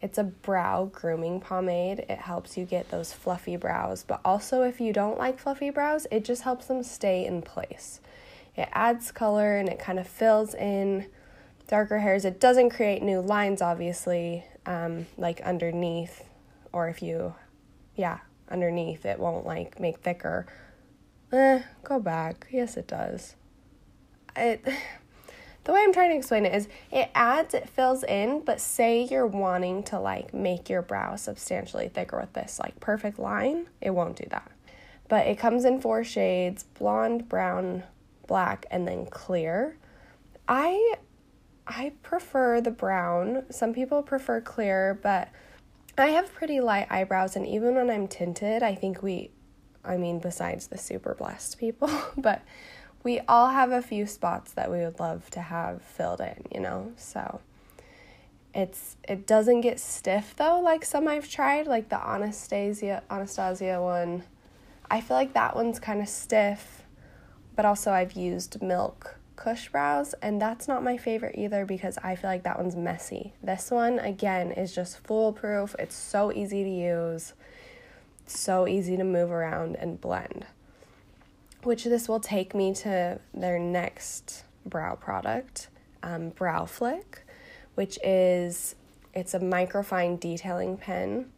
It's 0.00 0.18
a 0.18 0.24
brow 0.24 0.86
grooming 0.86 1.40
pomade. 1.40 2.00
It 2.08 2.18
helps 2.18 2.56
you 2.56 2.64
get 2.64 2.90
those 2.90 3.12
fluffy 3.12 3.56
brows, 3.56 4.04
but 4.04 4.20
also 4.24 4.62
if 4.62 4.80
you 4.80 4.92
don't 4.92 5.18
like 5.18 5.38
fluffy 5.38 5.70
brows, 5.70 6.06
it 6.10 6.24
just 6.24 6.42
helps 6.42 6.66
them 6.66 6.82
stay 6.82 7.24
in 7.24 7.42
place. 7.42 8.00
It 8.56 8.68
adds 8.72 9.12
color 9.12 9.56
and 9.56 9.68
it 9.68 9.78
kind 9.78 9.98
of 9.98 10.08
fills 10.08 10.54
in 10.54 11.06
darker 11.68 11.98
hairs. 11.98 12.24
It 12.24 12.40
doesn't 12.40 12.70
create 12.70 13.02
new 13.02 13.20
lines, 13.20 13.62
obviously, 13.62 14.44
um, 14.66 15.06
like 15.16 15.40
underneath, 15.42 16.24
or 16.72 16.88
if 16.88 17.02
you, 17.02 17.34
yeah, 17.94 18.18
underneath, 18.48 19.04
it 19.04 19.18
won't 19.18 19.46
like 19.46 19.78
make 19.78 19.98
thicker. 19.98 20.46
Eh, 21.32 21.62
go 21.84 22.00
back. 22.00 22.48
Yes, 22.50 22.76
it 22.76 22.88
does. 22.88 23.36
It 24.38 24.64
the 25.64 25.72
way 25.72 25.80
I'm 25.82 25.92
trying 25.92 26.10
to 26.10 26.16
explain 26.16 26.46
it 26.46 26.54
is 26.54 26.68
it 26.90 27.10
adds, 27.14 27.54
it 27.54 27.68
fills 27.68 28.04
in, 28.04 28.40
but 28.44 28.60
say 28.60 29.02
you're 29.02 29.26
wanting 29.26 29.82
to 29.84 30.00
like 30.00 30.32
make 30.32 30.68
your 30.68 30.82
brow 30.82 31.16
substantially 31.16 31.88
thicker 31.88 32.18
with 32.18 32.32
this 32.32 32.58
like 32.58 32.78
perfect 32.80 33.18
line, 33.18 33.66
it 33.80 33.90
won't 33.90 34.16
do 34.16 34.26
that. 34.30 34.50
But 35.08 35.26
it 35.26 35.38
comes 35.38 35.64
in 35.64 35.80
four 35.80 36.04
shades 36.04 36.64
blonde, 36.64 37.28
brown, 37.28 37.84
black, 38.26 38.66
and 38.70 38.86
then 38.86 39.06
clear. 39.06 39.76
I 40.46 40.94
I 41.66 41.92
prefer 42.02 42.60
the 42.60 42.70
brown. 42.70 43.44
Some 43.50 43.74
people 43.74 44.02
prefer 44.02 44.40
clear, 44.40 44.98
but 45.02 45.28
I 45.98 46.08
have 46.08 46.32
pretty 46.32 46.60
light 46.60 46.86
eyebrows, 46.90 47.36
and 47.36 47.46
even 47.46 47.74
when 47.74 47.90
I'm 47.90 48.06
tinted, 48.06 48.62
I 48.62 48.74
think 48.74 49.02
we, 49.02 49.32
I 49.84 49.96
mean, 49.96 50.20
besides 50.20 50.68
the 50.68 50.78
super 50.78 51.14
blessed 51.14 51.58
people, 51.58 51.90
but 52.16 52.42
we 53.04 53.20
all 53.20 53.50
have 53.50 53.70
a 53.70 53.82
few 53.82 54.06
spots 54.06 54.52
that 54.52 54.70
we 54.70 54.78
would 54.78 54.98
love 54.98 55.30
to 55.30 55.40
have 55.40 55.82
filled 55.82 56.20
in, 56.20 56.44
you 56.52 56.60
know? 56.60 56.92
So 56.96 57.40
it's 58.54 58.96
it 59.08 59.26
doesn't 59.26 59.60
get 59.60 59.78
stiff 59.78 60.34
though 60.36 60.60
like 60.60 60.84
some 60.84 61.06
I've 61.06 61.28
tried, 61.28 61.66
like 61.66 61.88
the 61.88 62.04
Anastasia 62.06 63.02
Anastasia 63.10 63.80
one. 63.80 64.24
I 64.90 65.00
feel 65.00 65.16
like 65.16 65.34
that 65.34 65.54
one's 65.54 65.78
kind 65.78 66.00
of 66.00 66.08
stiff, 66.08 66.82
but 67.54 67.64
also 67.64 67.92
I've 67.92 68.12
used 68.12 68.62
Milk 68.62 69.16
Kush 69.36 69.68
brows 69.68 70.14
and 70.20 70.42
that's 70.42 70.66
not 70.66 70.82
my 70.82 70.96
favorite 70.96 71.36
either 71.38 71.64
because 71.64 71.98
I 72.02 72.16
feel 72.16 72.30
like 72.30 72.42
that 72.42 72.58
one's 72.58 72.74
messy. 72.74 73.32
This 73.42 73.70
one 73.70 73.98
again 73.98 74.50
is 74.50 74.74
just 74.74 74.98
foolproof. 75.06 75.76
It's 75.78 75.94
so 75.94 76.32
easy 76.32 76.64
to 76.64 76.70
use. 76.70 77.34
So 78.26 78.66
easy 78.66 78.96
to 78.96 79.04
move 79.04 79.30
around 79.30 79.76
and 79.76 80.00
blend 80.00 80.46
which 81.62 81.84
this 81.84 82.08
will 82.08 82.20
take 82.20 82.54
me 82.54 82.74
to 82.74 83.18
their 83.34 83.58
next 83.58 84.44
brow 84.64 84.94
product, 84.94 85.68
um, 86.02 86.30
Brow 86.30 86.64
Flick, 86.64 87.24
which 87.74 87.98
is 88.04 88.74
it's 89.14 89.34
a 89.34 89.40
microfine 89.40 90.20
detailing 90.20 90.76
pen. 90.76 91.30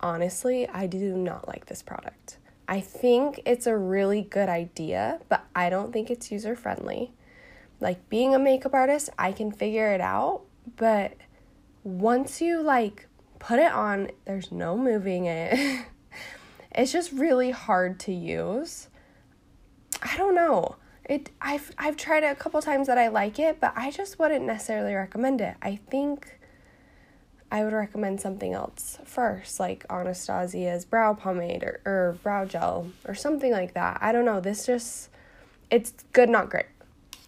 Honestly, 0.00 0.68
I 0.68 0.86
do 0.86 1.16
not 1.16 1.48
like 1.48 1.66
this 1.66 1.82
product. 1.82 2.38
I 2.68 2.80
think 2.80 3.40
it's 3.46 3.66
a 3.66 3.76
really 3.76 4.22
good 4.22 4.48
idea, 4.48 5.20
but 5.28 5.44
I 5.54 5.70
don't 5.70 5.92
think 5.92 6.10
it's 6.10 6.30
user 6.30 6.54
friendly. 6.54 7.12
Like 7.80 8.08
being 8.08 8.34
a 8.34 8.38
makeup 8.38 8.74
artist, 8.74 9.10
I 9.18 9.32
can 9.32 9.50
figure 9.52 9.92
it 9.92 10.00
out, 10.00 10.42
but 10.76 11.14
once 11.82 12.40
you 12.40 12.62
like 12.62 13.06
put 13.38 13.58
it 13.58 13.72
on, 13.72 14.10
there's 14.26 14.52
no 14.52 14.76
moving 14.76 15.26
it. 15.26 15.86
it's 16.72 16.92
just 16.92 17.12
really 17.12 17.50
hard 17.50 17.98
to 18.00 18.12
use. 18.12 18.87
I 20.02 20.16
don't 20.16 20.34
know. 20.34 20.76
It 21.04 21.30
I've 21.40 21.72
I've 21.78 21.96
tried 21.96 22.22
it 22.22 22.32
a 22.32 22.34
couple 22.34 22.60
times 22.60 22.86
that 22.86 22.98
I 22.98 23.08
like 23.08 23.38
it, 23.38 23.60
but 23.60 23.72
I 23.76 23.90
just 23.90 24.18
wouldn't 24.18 24.44
necessarily 24.44 24.94
recommend 24.94 25.40
it. 25.40 25.56
I 25.62 25.76
think 25.90 26.38
I 27.50 27.64
would 27.64 27.72
recommend 27.72 28.20
something 28.20 28.52
else 28.52 28.98
first, 29.04 29.58
like 29.58 29.86
Anastasia's 29.88 30.84
brow 30.84 31.14
pomade 31.14 31.62
or, 31.62 31.80
or 31.86 32.18
brow 32.22 32.44
gel 32.44 32.90
or 33.06 33.14
something 33.14 33.52
like 33.52 33.72
that. 33.72 33.98
I 34.02 34.12
don't 34.12 34.26
know. 34.26 34.40
This 34.40 34.66
just 34.66 35.08
it's 35.70 35.92
good, 36.12 36.28
not 36.28 36.50
great. 36.50 36.66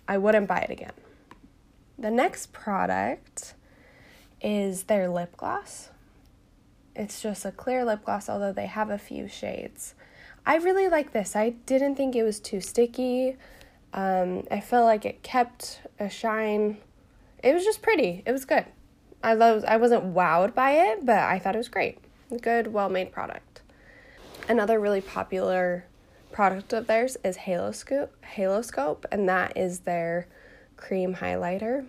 I 0.07 0.19
wouldn't 0.19 0.47
buy 0.47 0.61
it 0.61 0.71
again. 0.71 0.93
The 1.99 2.11
next 2.11 2.53
product 2.53 3.55
is 4.41 4.85
their 4.85 5.09
lip 5.09 5.37
gloss. 5.37 5.91
It's 6.95 7.23
just 7.23 7.45
a 7.45 7.53
clear 7.53 7.85
lip 7.85 8.05
gloss, 8.05 8.29
although 8.29 8.53
they 8.53 8.67
have 8.67 8.91
a 8.91 8.99
few 8.99 9.29
shades. 9.29 9.95
I 10.51 10.57
really 10.57 10.89
like 10.89 11.13
this. 11.13 11.37
I 11.37 11.51
didn't 11.51 11.95
think 11.95 12.17
it 12.17 12.25
was 12.25 12.41
too 12.41 12.61
sticky. 12.61 13.37
Um, 13.95 14.49
I 14.51 14.59
felt 14.59 14.85
like 14.85 15.05
it 15.05 15.23
kept 15.23 15.81
a 16.01 16.11
shine. 16.11 16.79
It 17.41 17.55
was 17.55 17.65
just 17.65 17.83
pretty. 17.83 18.25
It 18.27 18.33
was 18.33 18.45
good. 18.45 18.65
I 19.23 19.37
was 19.37 19.63
I 19.63 19.77
wasn't 19.77 20.13
wowed 20.13 20.53
by 20.57 20.73
it, 20.73 21.07
but 21.07 21.19
I 21.19 21.39
thought 21.39 21.55
it 21.55 21.59
was 21.59 21.69
great. 21.69 21.99
Good, 22.43 22.73
well-made 22.73 23.13
product. 23.13 23.63
Another 24.49 24.81
really 24.81 25.01
popular 25.01 25.85
product 26.33 26.73
of 26.73 26.89
theirs 26.89 27.17
is 27.23 27.37
Haloscope, 27.37 28.09
Halo 28.25 28.61
Scope, 28.61 29.07
and 29.13 29.29
that 29.29 29.57
is 29.57 29.79
their 29.79 30.27
cream 30.77 31.15
highlighter. 31.15 31.87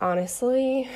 Honestly, 0.00 0.88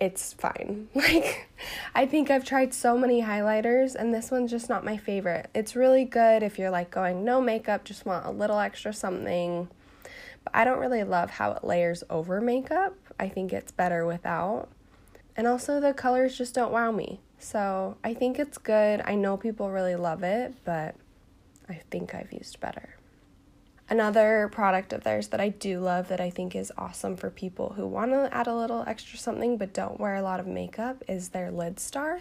it's 0.00 0.32
fine. 0.32 0.88
Like, 0.94 1.48
I 1.94 2.06
think 2.06 2.30
I've 2.30 2.44
tried 2.44 2.72
so 2.72 2.96
many 2.96 3.22
highlighters, 3.22 3.94
and 3.94 4.14
this 4.14 4.30
one's 4.30 4.50
just 4.50 4.68
not 4.68 4.84
my 4.84 4.96
favorite. 4.96 5.50
It's 5.54 5.76
really 5.76 6.04
good 6.04 6.42
if 6.42 6.58
you're 6.58 6.70
like 6.70 6.90
going 6.90 7.24
no 7.24 7.40
makeup, 7.40 7.84
just 7.84 8.06
want 8.06 8.26
a 8.26 8.30
little 8.30 8.58
extra 8.58 8.92
something. 8.92 9.68
But 10.44 10.56
I 10.56 10.64
don't 10.64 10.78
really 10.78 11.04
love 11.04 11.30
how 11.30 11.52
it 11.52 11.64
layers 11.64 12.02
over 12.08 12.40
makeup. 12.40 12.96
I 13.18 13.28
think 13.28 13.52
it's 13.52 13.72
better 13.72 14.06
without. 14.06 14.68
And 15.36 15.46
also, 15.46 15.80
the 15.80 15.92
colors 15.92 16.36
just 16.36 16.54
don't 16.54 16.72
wow 16.72 16.90
me. 16.90 17.20
So 17.38 17.96
I 18.02 18.14
think 18.14 18.38
it's 18.38 18.58
good. 18.58 19.02
I 19.04 19.14
know 19.14 19.36
people 19.36 19.70
really 19.70 19.96
love 19.96 20.22
it, 20.22 20.54
but 20.64 20.94
I 21.68 21.80
think 21.90 22.14
I've 22.14 22.32
used 22.32 22.58
better. 22.60 22.99
Another 23.90 24.48
product 24.52 24.92
of 24.92 25.02
theirs 25.02 25.28
that 25.28 25.40
I 25.40 25.48
do 25.48 25.80
love 25.80 26.06
that 26.08 26.20
I 26.20 26.30
think 26.30 26.54
is 26.54 26.70
awesome 26.78 27.16
for 27.16 27.28
people 27.28 27.70
who 27.70 27.88
want 27.88 28.12
to 28.12 28.28
add 28.32 28.46
a 28.46 28.54
little 28.54 28.84
extra 28.86 29.18
something 29.18 29.56
but 29.56 29.74
don't 29.74 29.98
wear 29.98 30.14
a 30.14 30.22
lot 30.22 30.38
of 30.38 30.46
makeup 30.46 31.02
is 31.08 31.30
their 31.30 31.50
Lid 31.50 31.80
Star. 31.80 32.20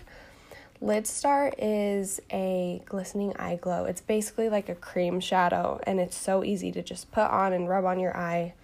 Lid 0.81 1.05
Star 1.05 1.53
is 1.59 2.19
a 2.31 2.81
glistening 2.85 3.37
eye 3.37 3.59
glow. 3.61 3.85
It's 3.85 4.01
basically 4.01 4.49
like 4.49 4.67
a 4.67 4.73
cream 4.73 5.19
shadow 5.19 5.79
and 5.83 5.99
it's 5.99 6.17
so 6.17 6.43
easy 6.43 6.71
to 6.71 6.81
just 6.81 7.11
put 7.11 7.29
on 7.29 7.53
and 7.53 7.69
rub 7.69 7.85
on 7.85 7.99
your 7.99 8.17
eye 8.17 8.55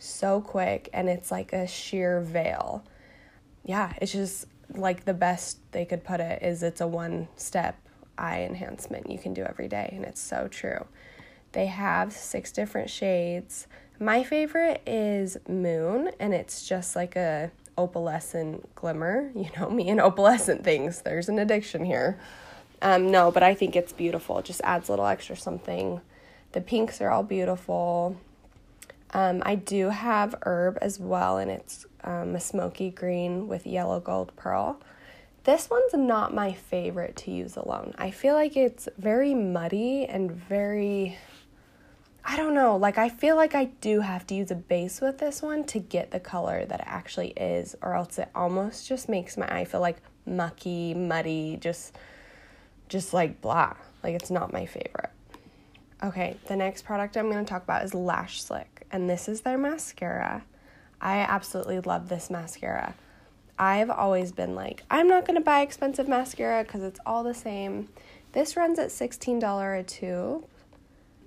so 0.00 0.40
quick 0.40 0.88
and 0.92 1.08
it's 1.08 1.30
like 1.30 1.52
a 1.52 1.68
sheer 1.68 2.20
veil. 2.20 2.82
Yeah, 3.64 3.92
it's 4.00 4.10
just 4.10 4.46
like 4.74 5.04
the 5.04 5.14
best 5.14 5.58
they 5.70 5.84
could 5.84 6.02
put 6.02 6.18
it 6.18 6.42
is 6.42 6.64
it's 6.64 6.80
a 6.80 6.88
one 6.88 7.28
step 7.36 7.78
eye 8.18 8.42
enhancement 8.42 9.08
you 9.08 9.18
can 9.18 9.32
do 9.32 9.44
every 9.44 9.68
day 9.68 9.90
and 9.92 10.04
it's 10.04 10.20
so 10.20 10.48
true. 10.48 10.86
They 11.52 11.66
have 11.66 12.12
six 12.12 12.50
different 12.50 12.90
shades. 12.90 13.66
My 13.98 14.24
favorite 14.24 14.82
is 14.86 15.36
Moon, 15.48 16.10
and 16.18 16.34
it's 16.34 16.66
just 16.66 16.96
like 16.96 17.14
a 17.14 17.50
opalescent 17.78 18.66
glimmer. 18.74 19.30
You 19.36 19.50
know 19.58 19.70
me 19.70 19.88
and 19.88 20.00
opalescent 20.00 20.64
things. 20.64 21.02
There's 21.02 21.28
an 21.28 21.38
addiction 21.38 21.84
here. 21.84 22.18
Um, 22.80 23.10
no, 23.10 23.30
but 23.30 23.42
I 23.42 23.54
think 23.54 23.76
it's 23.76 23.92
beautiful. 23.92 24.38
It 24.38 24.44
just 24.44 24.60
adds 24.64 24.88
a 24.88 24.92
little 24.92 25.06
extra 25.06 25.36
something. 25.36 26.00
The 26.52 26.60
pinks 26.60 27.00
are 27.00 27.10
all 27.10 27.22
beautiful. 27.22 28.16
Um, 29.14 29.42
I 29.44 29.54
do 29.54 29.90
have 29.90 30.34
herb 30.42 30.78
as 30.80 30.98
well, 30.98 31.36
and 31.38 31.50
it's 31.50 31.86
um, 32.02 32.34
a 32.34 32.40
smoky 32.40 32.90
green 32.90 33.46
with 33.46 33.66
yellow 33.66 34.00
gold 34.00 34.34
pearl. 34.36 34.80
This 35.44 35.68
one's 35.68 35.92
not 35.92 36.34
my 36.34 36.52
favorite 36.52 37.16
to 37.16 37.30
use 37.30 37.56
alone. 37.56 37.94
I 37.98 38.10
feel 38.10 38.34
like 38.34 38.56
it's 38.56 38.88
very 38.96 39.34
muddy 39.34 40.06
and 40.06 40.30
very 40.30 41.18
I 42.24 42.36
don't 42.36 42.54
know, 42.54 42.76
like 42.76 42.98
I 42.98 43.08
feel 43.08 43.36
like 43.36 43.54
I 43.54 43.64
do 43.64 44.00
have 44.00 44.26
to 44.28 44.34
use 44.34 44.50
a 44.50 44.56
base 44.56 45.00
with 45.00 45.18
this 45.18 45.42
one 45.42 45.64
to 45.64 45.80
get 45.80 46.12
the 46.12 46.20
color 46.20 46.64
that 46.64 46.80
it 46.80 46.86
actually 46.86 47.30
is, 47.30 47.74
or 47.82 47.94
else 47.94 48.18
it 48.18 48.28
almost 48.34 48.88
just 48.88 49.08
makes 49.08 49.36
my 49.36 49.52
eye 49.52 49.64
feel 49.64 49.80
like 49.80 49.98
mucky, 50.24 50.94
muddy, 50.94 51.58
just 51.60 51.96
just 52.88 53.12
like 53.12 53.40
blah. 53.40 53.74
Like 54.04 54.14
it's 54.14 54.30
not 54.30 54.52
my 54.52 54.66
favorite. 54.66 55.10
Okay, 56.02 56.36
the 56.46 56.56
next 56.56 56.84
product 56.84 57.16
I'm 57.16 57.30
going 57.30 57.44
to 57.44 57.48
talk 57.48 57.62
about 57.62 57.84
is 57.84 57.94
Lash 57.94 58.42
Slick, 58.42 58.86
and 58.90 59.08
this 59.08 59.28
is 59.28 59.42
their 59.42 59.58
mascara. 59.58 60.44
I 61.00 61.18
absolutely 61.18 61.80
love 61.80 62.08
this 62.08 62.30
mascara. 62.30 62.94
I've 63.58 63.90
always 63.90 64.32
been 64.32 64.54
like, 64.54 64.82
I'm 64.90 65.06
not 65.06 65.26
going 65.26 65.36
to 65.36 65.44
buy 65.44 65.60
expensive 65.60 66.08
mascara 66.08 66.64
because 66.64 66.82
it's 66.82 66.98
all 67.06 67.22
the 67.22 67.34
same. 67.34 67.88
This 68.32 68.56
runs 68.56 68.78
at 68.78 68.88
$16 68.88 69.78
a 69.78 69.82
tube, 69.84 70.44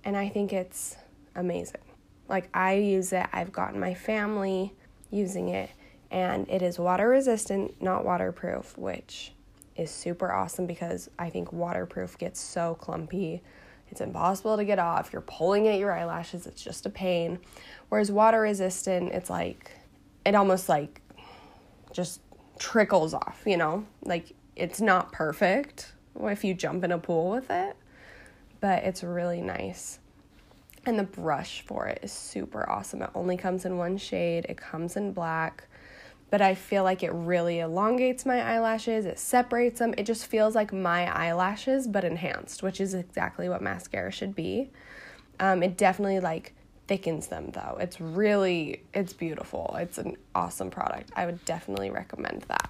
and 0.05 0.15
I 0.15 0.29
think 0.29 0.53
it's 0.53 0.95
amazing. 1.35 1.81
Like, 2.29 2.50
I 2.53 2.75
use 2.75 3.12
it, 3.12 3.27
I've 3.33 3.51
gotten 3.51 3.79
my 3.79 3.93
family 3.93 4.74
using 5.12 5.50
it, 5.50 5.69
and 6.09 6.47
it 6.50 6.62
is 6.62 6.79
water 6.79 7.09
resistant, 7.09 7.81
not 7.81 8.05
waterproof, 8.05 8.77
which 8.77 9.33
is 9.75 9.91
super 9.91 10.31
awesome 10.31 10.65
because 10.65 11.09
I 11.19 11.29
think 11.29 11.51
waterproof 11.51 12.17
gets 12.17 12.39
so 12.39 12.75
clumpy. 12.75 13.41
It's 13.89 14.01
impossible 14.01 14.57
to 14.57 14.63
get 14.63 14.79
off. 14.79 15.12
You're 15.12 15.21
pulling 15.21 15.67
at 15.67 15.77
your 15.77 15.91
eyelashes, 15.91 16.47
it's 16.47 16.63
just 16.63 16.85
a 16.85 16.89
pain. 16.89 17.39
Whereas 17.89 18.12
water 18.12 18.41
resistant, 18.41 19.12
it's 19.12 19.29
like, 19.29 19.71
it 20.25 20.33
almost 20.33 20.69
like 20.69 21.01
just 21.91 22.21
trickles 22.57 23.13
off, 23.13 23.43
you 23.45 23.57
know? 23.57 23.85
Like 24.03 24.33
it's 24.55 24.81
not 24.81 25.12
perfect 25.12 25.93
if 26.19 26.43
you 26.43 26.53
jump 26.53 26.83
in 26.83 26.91
a 26.91 26.97
pool 26.97 27.29
with 27.29 27.51
it, 27.51 27.75
but 28.59 28.83
it's 28.83 29.03
really 29.03 29.41
nice. 29.41 30.00
And 30.85 31.00
the 31.00 31.03
brush 31.03 31.62
for 31.62 31.88
it 31.88 32.00
is 32.03 32.12
super 32.12 32.69
awesome. 32.69 33.01
It 33.01 33.09
only 33.15 33.38
comes 33.38 33.65
in 33.65 33.77
one 33.77 33.97
shade, 33.97 34.45
it 34.47 34.57
comes 34.57 34.95
in 34.95 35.13
black, 35.13 35.67
but 36.29 36.41
I 36.41 36.53
feel 36.53 36.83
like 36.83 37.01
it 37.03 37.12
really 37.12 37.59
elongates 37.59 38.25
my 38.25 38.41
eyelashes, 38.41 39.05
it 39.05 39.19
separates 39.19 39.79
them. 39.79 39.93
It 39.97 40.05
just 40.05 40.25
feels 40.27 40.53
like 40.53 40.74
my 40.74 41.12
eyelashes, 41.15 41.88
but 41.88 42.03
enhanced, 42.03 42.62
which 42.62 42.81
is 42.81 42.93
exactly 42.93 43.50
what 43.50 43.62
mascara 43.62 44.12
should 44.12 44.35
be. 44.35 44.69
Um, 45.39 45.63
it 45.63 45.77
definitely 45.77 46.19
like 46.19 46.53
thickens 46.88 47.27
them 47.27 47.51
though. 47.51 47.77
It's 47.79 48.00
really 48.00 48.83
it's 48.93 49.13
beautiful. 49.13 49.75
It's 49.79 49.97
an 49.97 50.17
awesome 50.33 50.69
product. 50.69 51.12
I 51.15 51.25
would 51.25 51.43
definitely 51.45 51.89
recommend 51.89 52.43
that. 52.43 52.69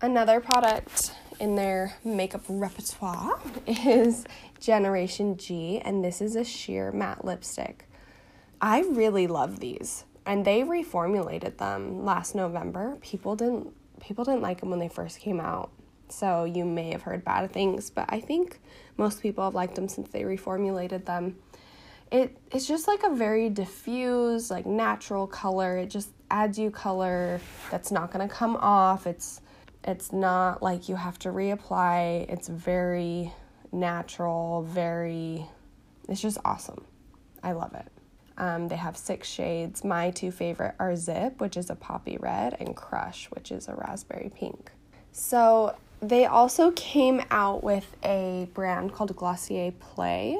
Another 0.00 0.40
product 0.40 1.12
in 1.40 1.54
their 1.54 1.94
makeup 2.04 2.42
repertoire 2.48 3.38
is 3.66 4.24
Generation 4.60 5.36
G 5.36 5.80
and 5.84 6.04
this 6.04 6.20
is 6.20 6.36
a 6.36 6.44
sheer 6.44 6.92
matte 6.92 7.24
lipstick. 7.24 7.88
I 8.60 8.80
really 8.80 9.26
love 9.26 9.60
these 9.60 10.04
and 10.26 10.44
they 10.44 10.62
reformulated 10.62 11.58
them 11.58 12.04
last 12.04 12.34
November. 12.34 12.96
People 13.00 13.36
didn't 13.36 13.74
people 14.00 14.24
didn't 14.24 14.42
like 14.42 14.60
them 14.60 14.70
when 14.70 14.78
they 14.78 14.88
first 14.88 15.20
came 15.20 15.40
out. 15.40 15.70
So 16.08 16.44
you 16.44 16.64
may 16.64 16.90
have 16.92 17.02
heard 17.02 17.24
bad 17.24 17.52
things, 17.52 17.90
but 17.90 18.06
I 18.08 18.20
think 18.20 18.60
most 18.96 19.22
people 19.22 19.44
have 19.44 19.54
liked 19.54 19.74
them 19.74 19.88
since 19.88 20.08
they 20.10 20.22
reformulated 20.22 21.04
them 21.04 21.36
it 22.10 22.36
it's 22.50 22.66
just 22.66 22.88
like 22.88 23.02
a 23.02 23.14
very 23.14 23.48
diffuse 23.48 24.50
like 24.50 24.66
natural 24.66 25.26
color 25.26 25.78
it 25.78 25.90
just 25.90 26.10
adds 26.30 26.58
you 26.58 26.70
color 26.70 27.40
that's 27.70 27.90
not 27.90 28.10
going 28.10 28.26
to 28.26 28.32
come 28.32 28.56
off 28.56 29.06
it's 29.06 29.40
it's 29.84 30.12
not 30.12 30.62
like 30.62 30.88
you 30.88 30.96
have 30.96 31.18
to 31.20 31.28
reapply. 31.30 32.28
It's 32.28 32.48
very 32.48 33.32
natural 33.72 34.62
very 34.62 35.46
it's 36.08 36.20
just 36.22 36.38
awesome. 36.44 36.84
I 37.42 37.52
love 37.52 37.74
it. 37.74 37.86
Um, 38.38 38.68
they 38.68 38.76
have 38.76 38.96
six 38.96 39.28
shades. 39.28 39.84
My 39.84 40.10
two 40.10 40.30
favorite 40.30 40.74
are 40.78 40.96
zip 40.96 41.40
which 41.40 41.56
is 41.56 41.70
a 41.70 41.74
poppy 41.74 42.16
red 42.18 42.56
and 42.60 42.74
crush 42.74 43.26
which 43.26 43.52
is 43.52 43.68
a 43.68 43.74
raspberry 43.74 44.30
pink. 44.34 44.70
So 45.12 45.76
they 46.00 46.26
also 46.26 46.70
came 46.72 47.22
out 47.30 47.62
with 47.62 47.96
a 48.04 48.48
brand 48.54 48.92
called 48.92 49.14
glossier 49.16 49.72
play 49.72 50.38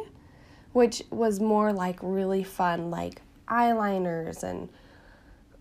which 0.72 1.03
was 1.11 1.40
more 1.40 1.72
like 1.72 1.98
really 2.03 2.44
fun, 2.44 2.90
like 2.90 3.22
eyeliners 3.48 4.42
and 4.42 4.68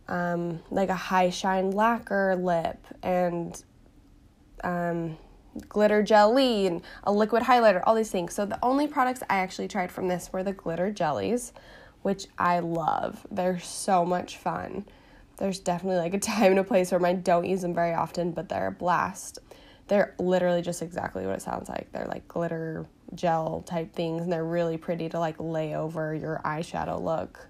um, 0.07 0.61
like 0.71 0.89
a 0.89 0.95
high 0.95 1.29
shine 1.29 1.71
lacquer 1.71 2.35
lip 2.35 2.85
and 3.03 3.63
um, 4.63 5.17
glitter 5.69 6.03
jelly 6.03 6.67
and 6.67 6.81
a 7.03 7.11
liquid 7.11 7.43
highlighter, 7.43 7.81
all 7.85 7.95
these 7.95 8.11
things. 8.11 8.33
So 8.33 8.45
the 8.45 8.59
only 8.63 8.87
products 8.87 9.23
I 9.29 9.37
actually 9.37 9.67
tried 9.67 9.91
from 9.91 10.07
this 10.07 10.31
were 10.31 10.43
the 10.43 10.53
glitter 10.53 10.91
jellies, 10.91 11.53
which 12.01 12.27
I 12.37 12.59
love. 12.59 13.25
They're 13.31 13.59
so 13.59 14.05
much 14.05 14.37
fun. 14.37 14.85
There's 15.37 15.59
definitely 15.59 15.99
like 15.99 16.13
a 16.13 16.19
time 16.19 16.51
and 16.51 16.59
a 16.59 16.63
place 16.63 16.91
where 16.91 17.05
I 17.05 17.13
don't 17.13 17.45
use 17.45 17.61
them 17.61 17.73
very 17.73 17.93
often, 17.93 18.31
but 18.31 18.49
they're 18.49 18.67
a 18.67 18.71
blast. 18.71 19.39
They're 19.87 20.15
literally 20.19 20.61
just 20.61 20.81
exactly 20.81 21.25
what 21.25 21.35
it 21.35 21.41
sounds 21.41 21.69
like. 21.69 21.91
They're 21.91 22.07
like 22.07 22.27
glitter 22.27 22.85
gel 23.15 23.63
type 23.65 23.93
things 23.93 24.23
and 24.23 24.31
they're 24.31 24.43
really 24.43 24.77
pretty 24.77 25.07
to 25.09 25.19
like 25.19 25.35
lay 25.39 25.75
over 25.75 26.13
your 26.13 26.41
eyeshadow 26.43 27.01
look. 27.01 27.47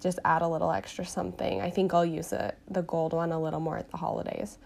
Just 0.00 0.18
add 0.24 0.42
a 0.42 0.48
little 0.48 0.70
extra 0.70 1.04
something. 1.04 1.60
I 1.60 1.70
think 1.70 1.94
I'll 1.94 2.04
use 2.04 2.32
it 2.32 2.56
the 2.68 2.82
gold 2.82 3.12
one 3.12 3.32
a 3.32 3.40
little 3.40 3.60
more 3.60 3.78
at 3.78 3.90
the 3.90 3.96
holidays. 3.96 4.58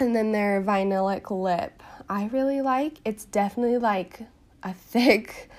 And 0.00 0.14
then 0.14 0.32
their 0.32 0.62
vinylic 0.62 1.30
lip. 1.30 1.82
I 2.08 2.26
really 2.26 2.62
like. 2.62 2.98
It's 3.04 3.24
definitely 3.24 3.78
like 3.78 4.20
a 4.62 4.72
thick 4.74 5.50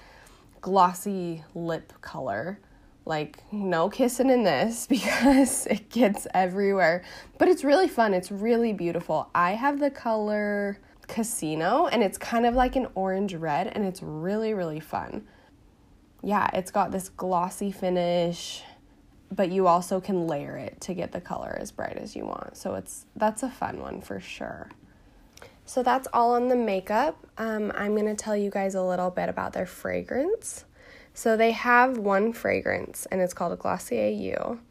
glossy 0.61 1.43
lip 1.53 1.93
color. 2.01 2.59
Like 3.05 3.39
no 3.51 3.89
kissing 3.89 4.29
in 4.29 4.43
this 4.43 4.87
because 4.89 5.65
it 5.65 5.89
gets 5.89 6.27
everywhere. 6.33 7.03
But 7.37 7.47
it's 7.47 7.63
really 7.63 7.87
fun. 7.87 8.13
It's 8.13 8.31
really 8.31 8.73
beautiful. 8.73 9.29
I 9.33 9.51
have 9.51 9.79
the 9.79 9.89
color 9.89 10.79
casino 11.09 11.87
and 11.87 12.03
it's 12.03 12.17
kind 12.17 12.45
of 12.45 12.53
like 12.53 12.75
an 12.75 12.87
orange 12.93 13.33
red 13.33 13.67
and 13.67 13.83
it's 13.83 14.01
really 14.01 14.53
really 14.53 14.79
fun. 14.79 15.27
Yeah, 16.21 16.49
it's 16.53 16.71
got 16.71 16.91
this 16.91 17.09
glossy 17.09 17.71
finish, 17.71 18.63
but 19.31 19.51
you 19.51 19.67
also 19.67 20.01
can 20.01 20.27
layer 20.27 20.57
it 20.57 20.81
to 20.81 20.93
get 20.93 21.11
the 21.11 21.21
color 21.21 21.57
as 21.59 21.71
bright 21.71 21.97
as 21.97 22.15
you 22.15 22.25
want. 22.25 22.57
So 22.57 22.75
it's 22.75 23.05
that's 23.15 23.43
a 23.43 23.49
fun 23.49 23.79
one 23.79 24.01
for 24.01 24.19
sure. 24.19 24.69
So 25.65 25.83
that's 25.83 26.07
all 26.13 26.33
on 26.33 26.47
the 26.47 26.55
makeup. 26.55 27.27
Um, 27.37 27.71
I'm 27.75 27.95
gonna 27.95 28.15
tell 28.15 28.35
you 28.35 28.49
guys 28.49 28.75
a 28.75 28.81
little 28.81 29.11
bit 29.11 29.29
about 29.29 29.53
their 29.53 29.67
fragrance. 29.67 30.65
So 31.13 31.37
they 31.37 31.51
have 31.51 31.97
one 31.97 32.33
fragrance 32.33 33.05
and 33.11 33.21
it's 33.21 33.33
called 33.33 33.53
a 33.53 33.55
Glossier 33.55 34.09
You. 34.09 34.61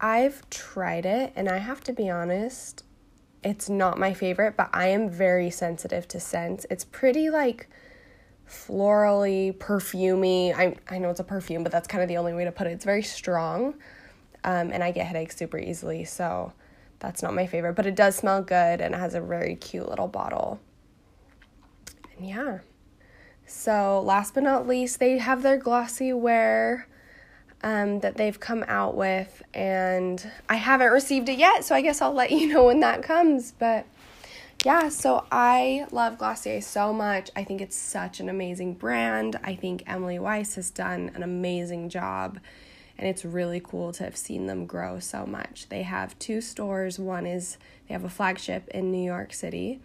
I've 0.00 0.48
tried 0.50 1.06
it 1.06 1.32
and 1.36 1.48
I 1.48 1.58
have 1.58 1.82
to 1.84 1.92
be 1.92 2.10
honest, 2.10 2.84
it's 3.44 3.68
not 3.68 3.98
my 3.98 4.14
favorite, 4.14 4.56
but 4.56 4.70
I 4.72 4.88
am 4.88 5.08
very 5.08 5.50
sensitive 5.50 6.08
to 6.08 6.20
scents. 6.20 6.66
It's 6.70 6.84
pretty 6.84 7.30
like 7.30 7.68
florally, 8.48 9.52
perfumy. 9.56 10.54
I 10.54 10.76
I 10.88 10.98
know 10.98 11.10
it's 11.10 11.20
a 11.20 11.24
perfume, 11.24 11.62
but 11.62 11.72
that's 11.72 11.88
kind 11.88 12.02
of 12.02 12.08
the 12.08 12.16
only 12.16 12.32
way 12.32 12.44
to 12.44 12.52
put 12.52 12.66
it. 12.66 12.70
It's 12.70 12.84
very 12.84 13.02
strong, 13.02 13.74
um, 14.44 14.70
and 14.72 14.82
I 14.82 14.90
get 14.90 15.06
headaches 15.06 15.36
super 15.36 15.58
easily, 15.58 16.04
so 16.04 16.52
that's 16.98 17.22
not 17.22 17.34
my 17.34 17.46
favorite. 17.46 17.74
But 17.74 17.86
it 17.86 17.94
does 17.94 18.16
smell 18.16 18.42
good, 18.42 18.80
and 18.80 18.94
it 18.94 18.98
has 18.98 19.14
a 19.14 19.20
very 19.20 19.56
cute 19.56 19.88
little 19.88 20.08
bottle. 20.08 20.60
And 22.16 22.28
yeah. 22.28 22.58
So 23.46 24.00
last 24.00 24.34
but 24.34 24.42
not 24.44 24.66
least, 24.66 24.98
they 24.98 25.18
have 25.18 25.42
their 25.42 25.58
GlossiWear 25.58 26.84
um, 27.62 28.00
that 28.00 28.16
they've 28.16 28.38
come 28.38 28.64
out 28.66 28.96
with, 28.96 29.42
and 29.52 30.30
I 30.48 30.56
haven't 30.56 30.90
received 30.90 31.28
it 31.28 31.38
yet, 31.38 31.64
so 31.64 31.74
I 31.74 31.80
guess 31.80 32.00
I'll 32.00 32.14
let 32.14 32.30
you 32.30 32.46
know 32.46 32.64
when 32.64 32.80
that 32.80 33.02
comes. 33.02 33.52
But 33.52 33.86
yeah, 34.64 34.90
so 34.90 35.24
I 35.32 35.86
love 35.90 36.18
Glossier 36.18 36.60
so 36.60 36.92
much. 36.92 37.30
I 37.34 37.42
think 37.42 37.60
it's 37.60 37.74
such 37.74 38.20
an 38.20 38.28
amazing 38.28 38.74
brand. 38.74 39.38
I 39.42 39.56
think 39.56 39.82
Emily 39.86 40.20
Weiss 40.20 40.54
has 40.54 40.70
done 40.70 41.10
an 41.14 41.24
amazing 41.24 41.88
job, 41.88 42.38
and 42.96 43.08
it's 43.08 43.24
really 43.24 43.60
cool 43.60 43.92
to 43.92 44.04
have 44.04 44.16
seen 44.16 44.46
them 44.46 44.66
grow 44.66 45.00
so 45.00 45.26
much. 45.26 45.68
They 45.68 45.82
have 45.82 46.16
two 46.20 46.40
stores. 46.40 46.98
One 46.98 47.26
is 47.26 47.58
they 47.88 47.94
have 47.94 48.04
a 48.04 48.08
flagship 48.08 48.68
in 48.68 48.92
New 48.92 49.04
York 49.04 49.32
City, 49.32 49.80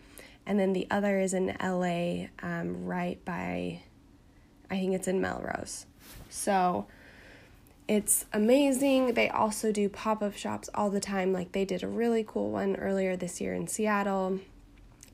and 0.46 0.60
then 0.60 0.74
the 0.74 0.86
other 0.92 1.20
is 1.20 1.34
in 1.34 1.58
LA, 1.60 2.28
um, 2.44 2.86
right 2.86 3.24
by, 3.26 3.82
I 4.70 4.76
think 4.76 4.94
it's 4.94 5.08
in 5.08 5.20
Melrose. 5.20 5.88
So 6.30 6.86
it's 7.88 8.26
amazing. 8.32 9.16
They 9.16 9.30
also 9.30 9.72
do 9.72 9.90
pop 9.90 10.22
up 10.22 10.36
shops 10.36 10.70
all 10.76 10.92
the 10.92 11.00
time. 11.00 11.34
Like 11.34 11.54
they 11.54 11.66
did 11.66 11.82
a 11.82 11.88
really 11.88 12.24
cool 12.24 12.52
one 12.52 12.76
earlier 12.76 13.16
this 13.16 13.42
year 13.42 13.56
in 13.56 13.68
Seattle. 13.68 14.40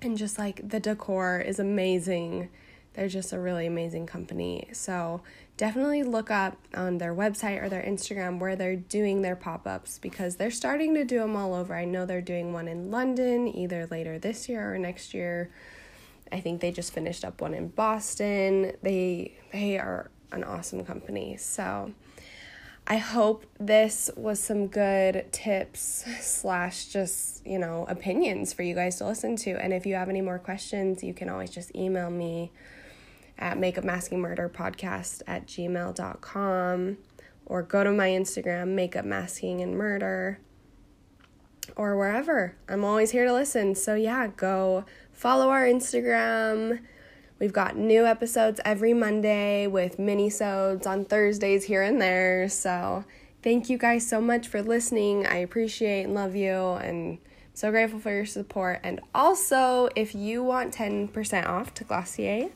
And 0.04 0.18
just 0.18 0.38
like 0.38 0.68
the 0.68 0.80
decor 0.80 1.40
is 1.40 1.60
amazing. 1.60 2.50
they're 2.94 3.08
just 3.08 3.34
a 3.34 3.40
really 3.40 3.66
amazing 3.66 4.06
company. 4.06 4.68
So 4.72 5.22
definitely 5.58 6.04
look 6.04 6.30
up 6.30 6.58
on 6.76 7.00
their 7.00 7.14
website 7.14 7.62
or 7.62 7.70
their 7.70 7.82
Instagram 7.82 8.40
where 8.40 8.56
they're 8.56 8.76
doing 8.76 9.22
their 9.22 9.36
pop 9.36 9.66
ups 9.68 9.98
because 10.00 10.36
they're 10.36 10.52
starting 10.52 10.94
to 10.96 11.04
do 11.04 11.20
them 11.20 11.36
all 11.36 11.54
over. 11.54 11.74
I 11.74 11.86
know 11.86 12.06
they're 12.06 12.22
doing 12.22 12.54
one 12.54 12.68
in 12.68 12.92
London 12.92 13.48
either 13.48 13.88
later 13.90 14.20
this 14.20 14.48
year 14.48 14.74
or 14.74 14.78
next 14.78 15.14
year. 15.14 15.52
I 16.32 16.40
think 16.40 16.62
they 16.62 16.72
just 16.72 16.94
finished 16.94 17.26
up 17.26 17.42
one 17.42 17.54
in 17.54 17.70
Boston. 17.70 18.74
They 18.82 19.38
they 19.52 19.78
are 19.78 20.10
an 20.32 20.44
awesome 20.44 20.84
company. 20.86 21.38
So 21.38 21.94
I 22.86 22.98
hope 22.98 23.46
this 23.60 24.12
was 24.18 24.42
some 24.42 24.68
good 24.68 25.32
tips 25.32 26.04
slash 26.20 26.88
just, 26.88 27.46
you 27.46 27.58
know, 27.58 27.86
opinions 27.88 28.52
for 28.52 28.64
you 28.64 28.76
guys 28.76 28.98
to 28.98 29.08
listen 29.08 29.38
to. 29.38 29.52
And 29.52 29.72
if 29.72 29.86
you 29.86 29.96
have 29.96 30.10
any 30.10 30.20
more 30.20 30.38
questions, 30.38 31.02
you 31.02 31.14
can 31.14 31.30
always 31.30 31.50
just 31.50 31.74
email 31.76 32.10
me 32.10 32.52
at 33.40 33.58
makeup 33.58 33.86
masking 33.86 34.20
murder 34.20 34.50
podcast 34.50 35.22
at 35.28 35.48
gmail.com 35.48 36.98
or 37.46 37.62
go 37.62 37.84
to 37.86 37.92
my 37.92 38.10
Instagram, 38.10 38.70
makeup 38.70 39.06
masking 39.06 39.62
and 39.62 39.78
murder 39.78 40.40
or 41.78 41.98
wherever. 41.98 42.56
I'm 42.68 42.84
always 42.84 43.12
here 43.12 43.26
to 43.26 43.34
listen. 43.34 43.76
So 43.76 43.96
yeah, 43.96 44.28
go 44.28 44.84
follow 45.14 45.50
our 45.50 45.64
Instagram. 45.64 46.82
We've 47.40 47.54
got 47.54 47.76
new 47.76 48.06
episodes 48.06 48.60
every 48.64 48.94
Monday 48.94 49.68
with 49.68 50.00
mini-sodes 50.00 50.88
on 50.88 51.06
Thursdays 51.06 51.66
here 51.66 51.82
and 51.82 52.02
there. 52.02 52.48
So 52.50 53.04
thank 53.42 53.70
you 53.70 53.78
guys 53.78 54.08
so 54.08 54.22
much 54.22 54.48
for 54.48 54.62
listening. 54.62 55.28
I 55.28 55.38
appreciate 55.38 56.04
and 56.04 56.14
love 56.14 56.36
you 56.36 56.54
and 56.54 57.18
so 57.54 57.70
grateful 57.72 58.00
for 58.00 58.12
your 58.12 58.26
support. 58.26 58.80
And 58.84 59.00
also, 59.14 59.90
if 59.96 60.16
you 60.16 60.44
want 60.44 60.74
10% 60.74 61.46
off 61.48 61.74
to 61.76 61.84
Glossier, 61.84 62.50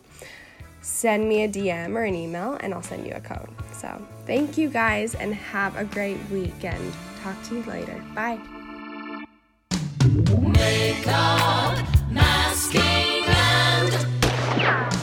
send 0.82 1.28
me 1.28 1.44
a 1.44 1.50
DM 1.50 1.96
or 1.96 2.04
an 2.04 2.16
email 2.16 2.58
and 2.62 2.74
I'll 2.74 2.82
send 2.82 3.06
you 3.06 3.14
a 3.14 3.22
code. 3.22 3.50
So, 3.74 4.02
thank 4.26 4.58
you 4.58 4.70
guys 4.70 5.16
and 5.16 5.36
have 5.36 5.76
a 5.76 5.86
great 5.86 6.18
weekend. 6.32 6.94
Talk 7.22 7.42
to 7.44 7.56
you 7.58 7.64
later. 7.64 8.04
Bye. 8.16 8.40
Yeah. 14.68 14.97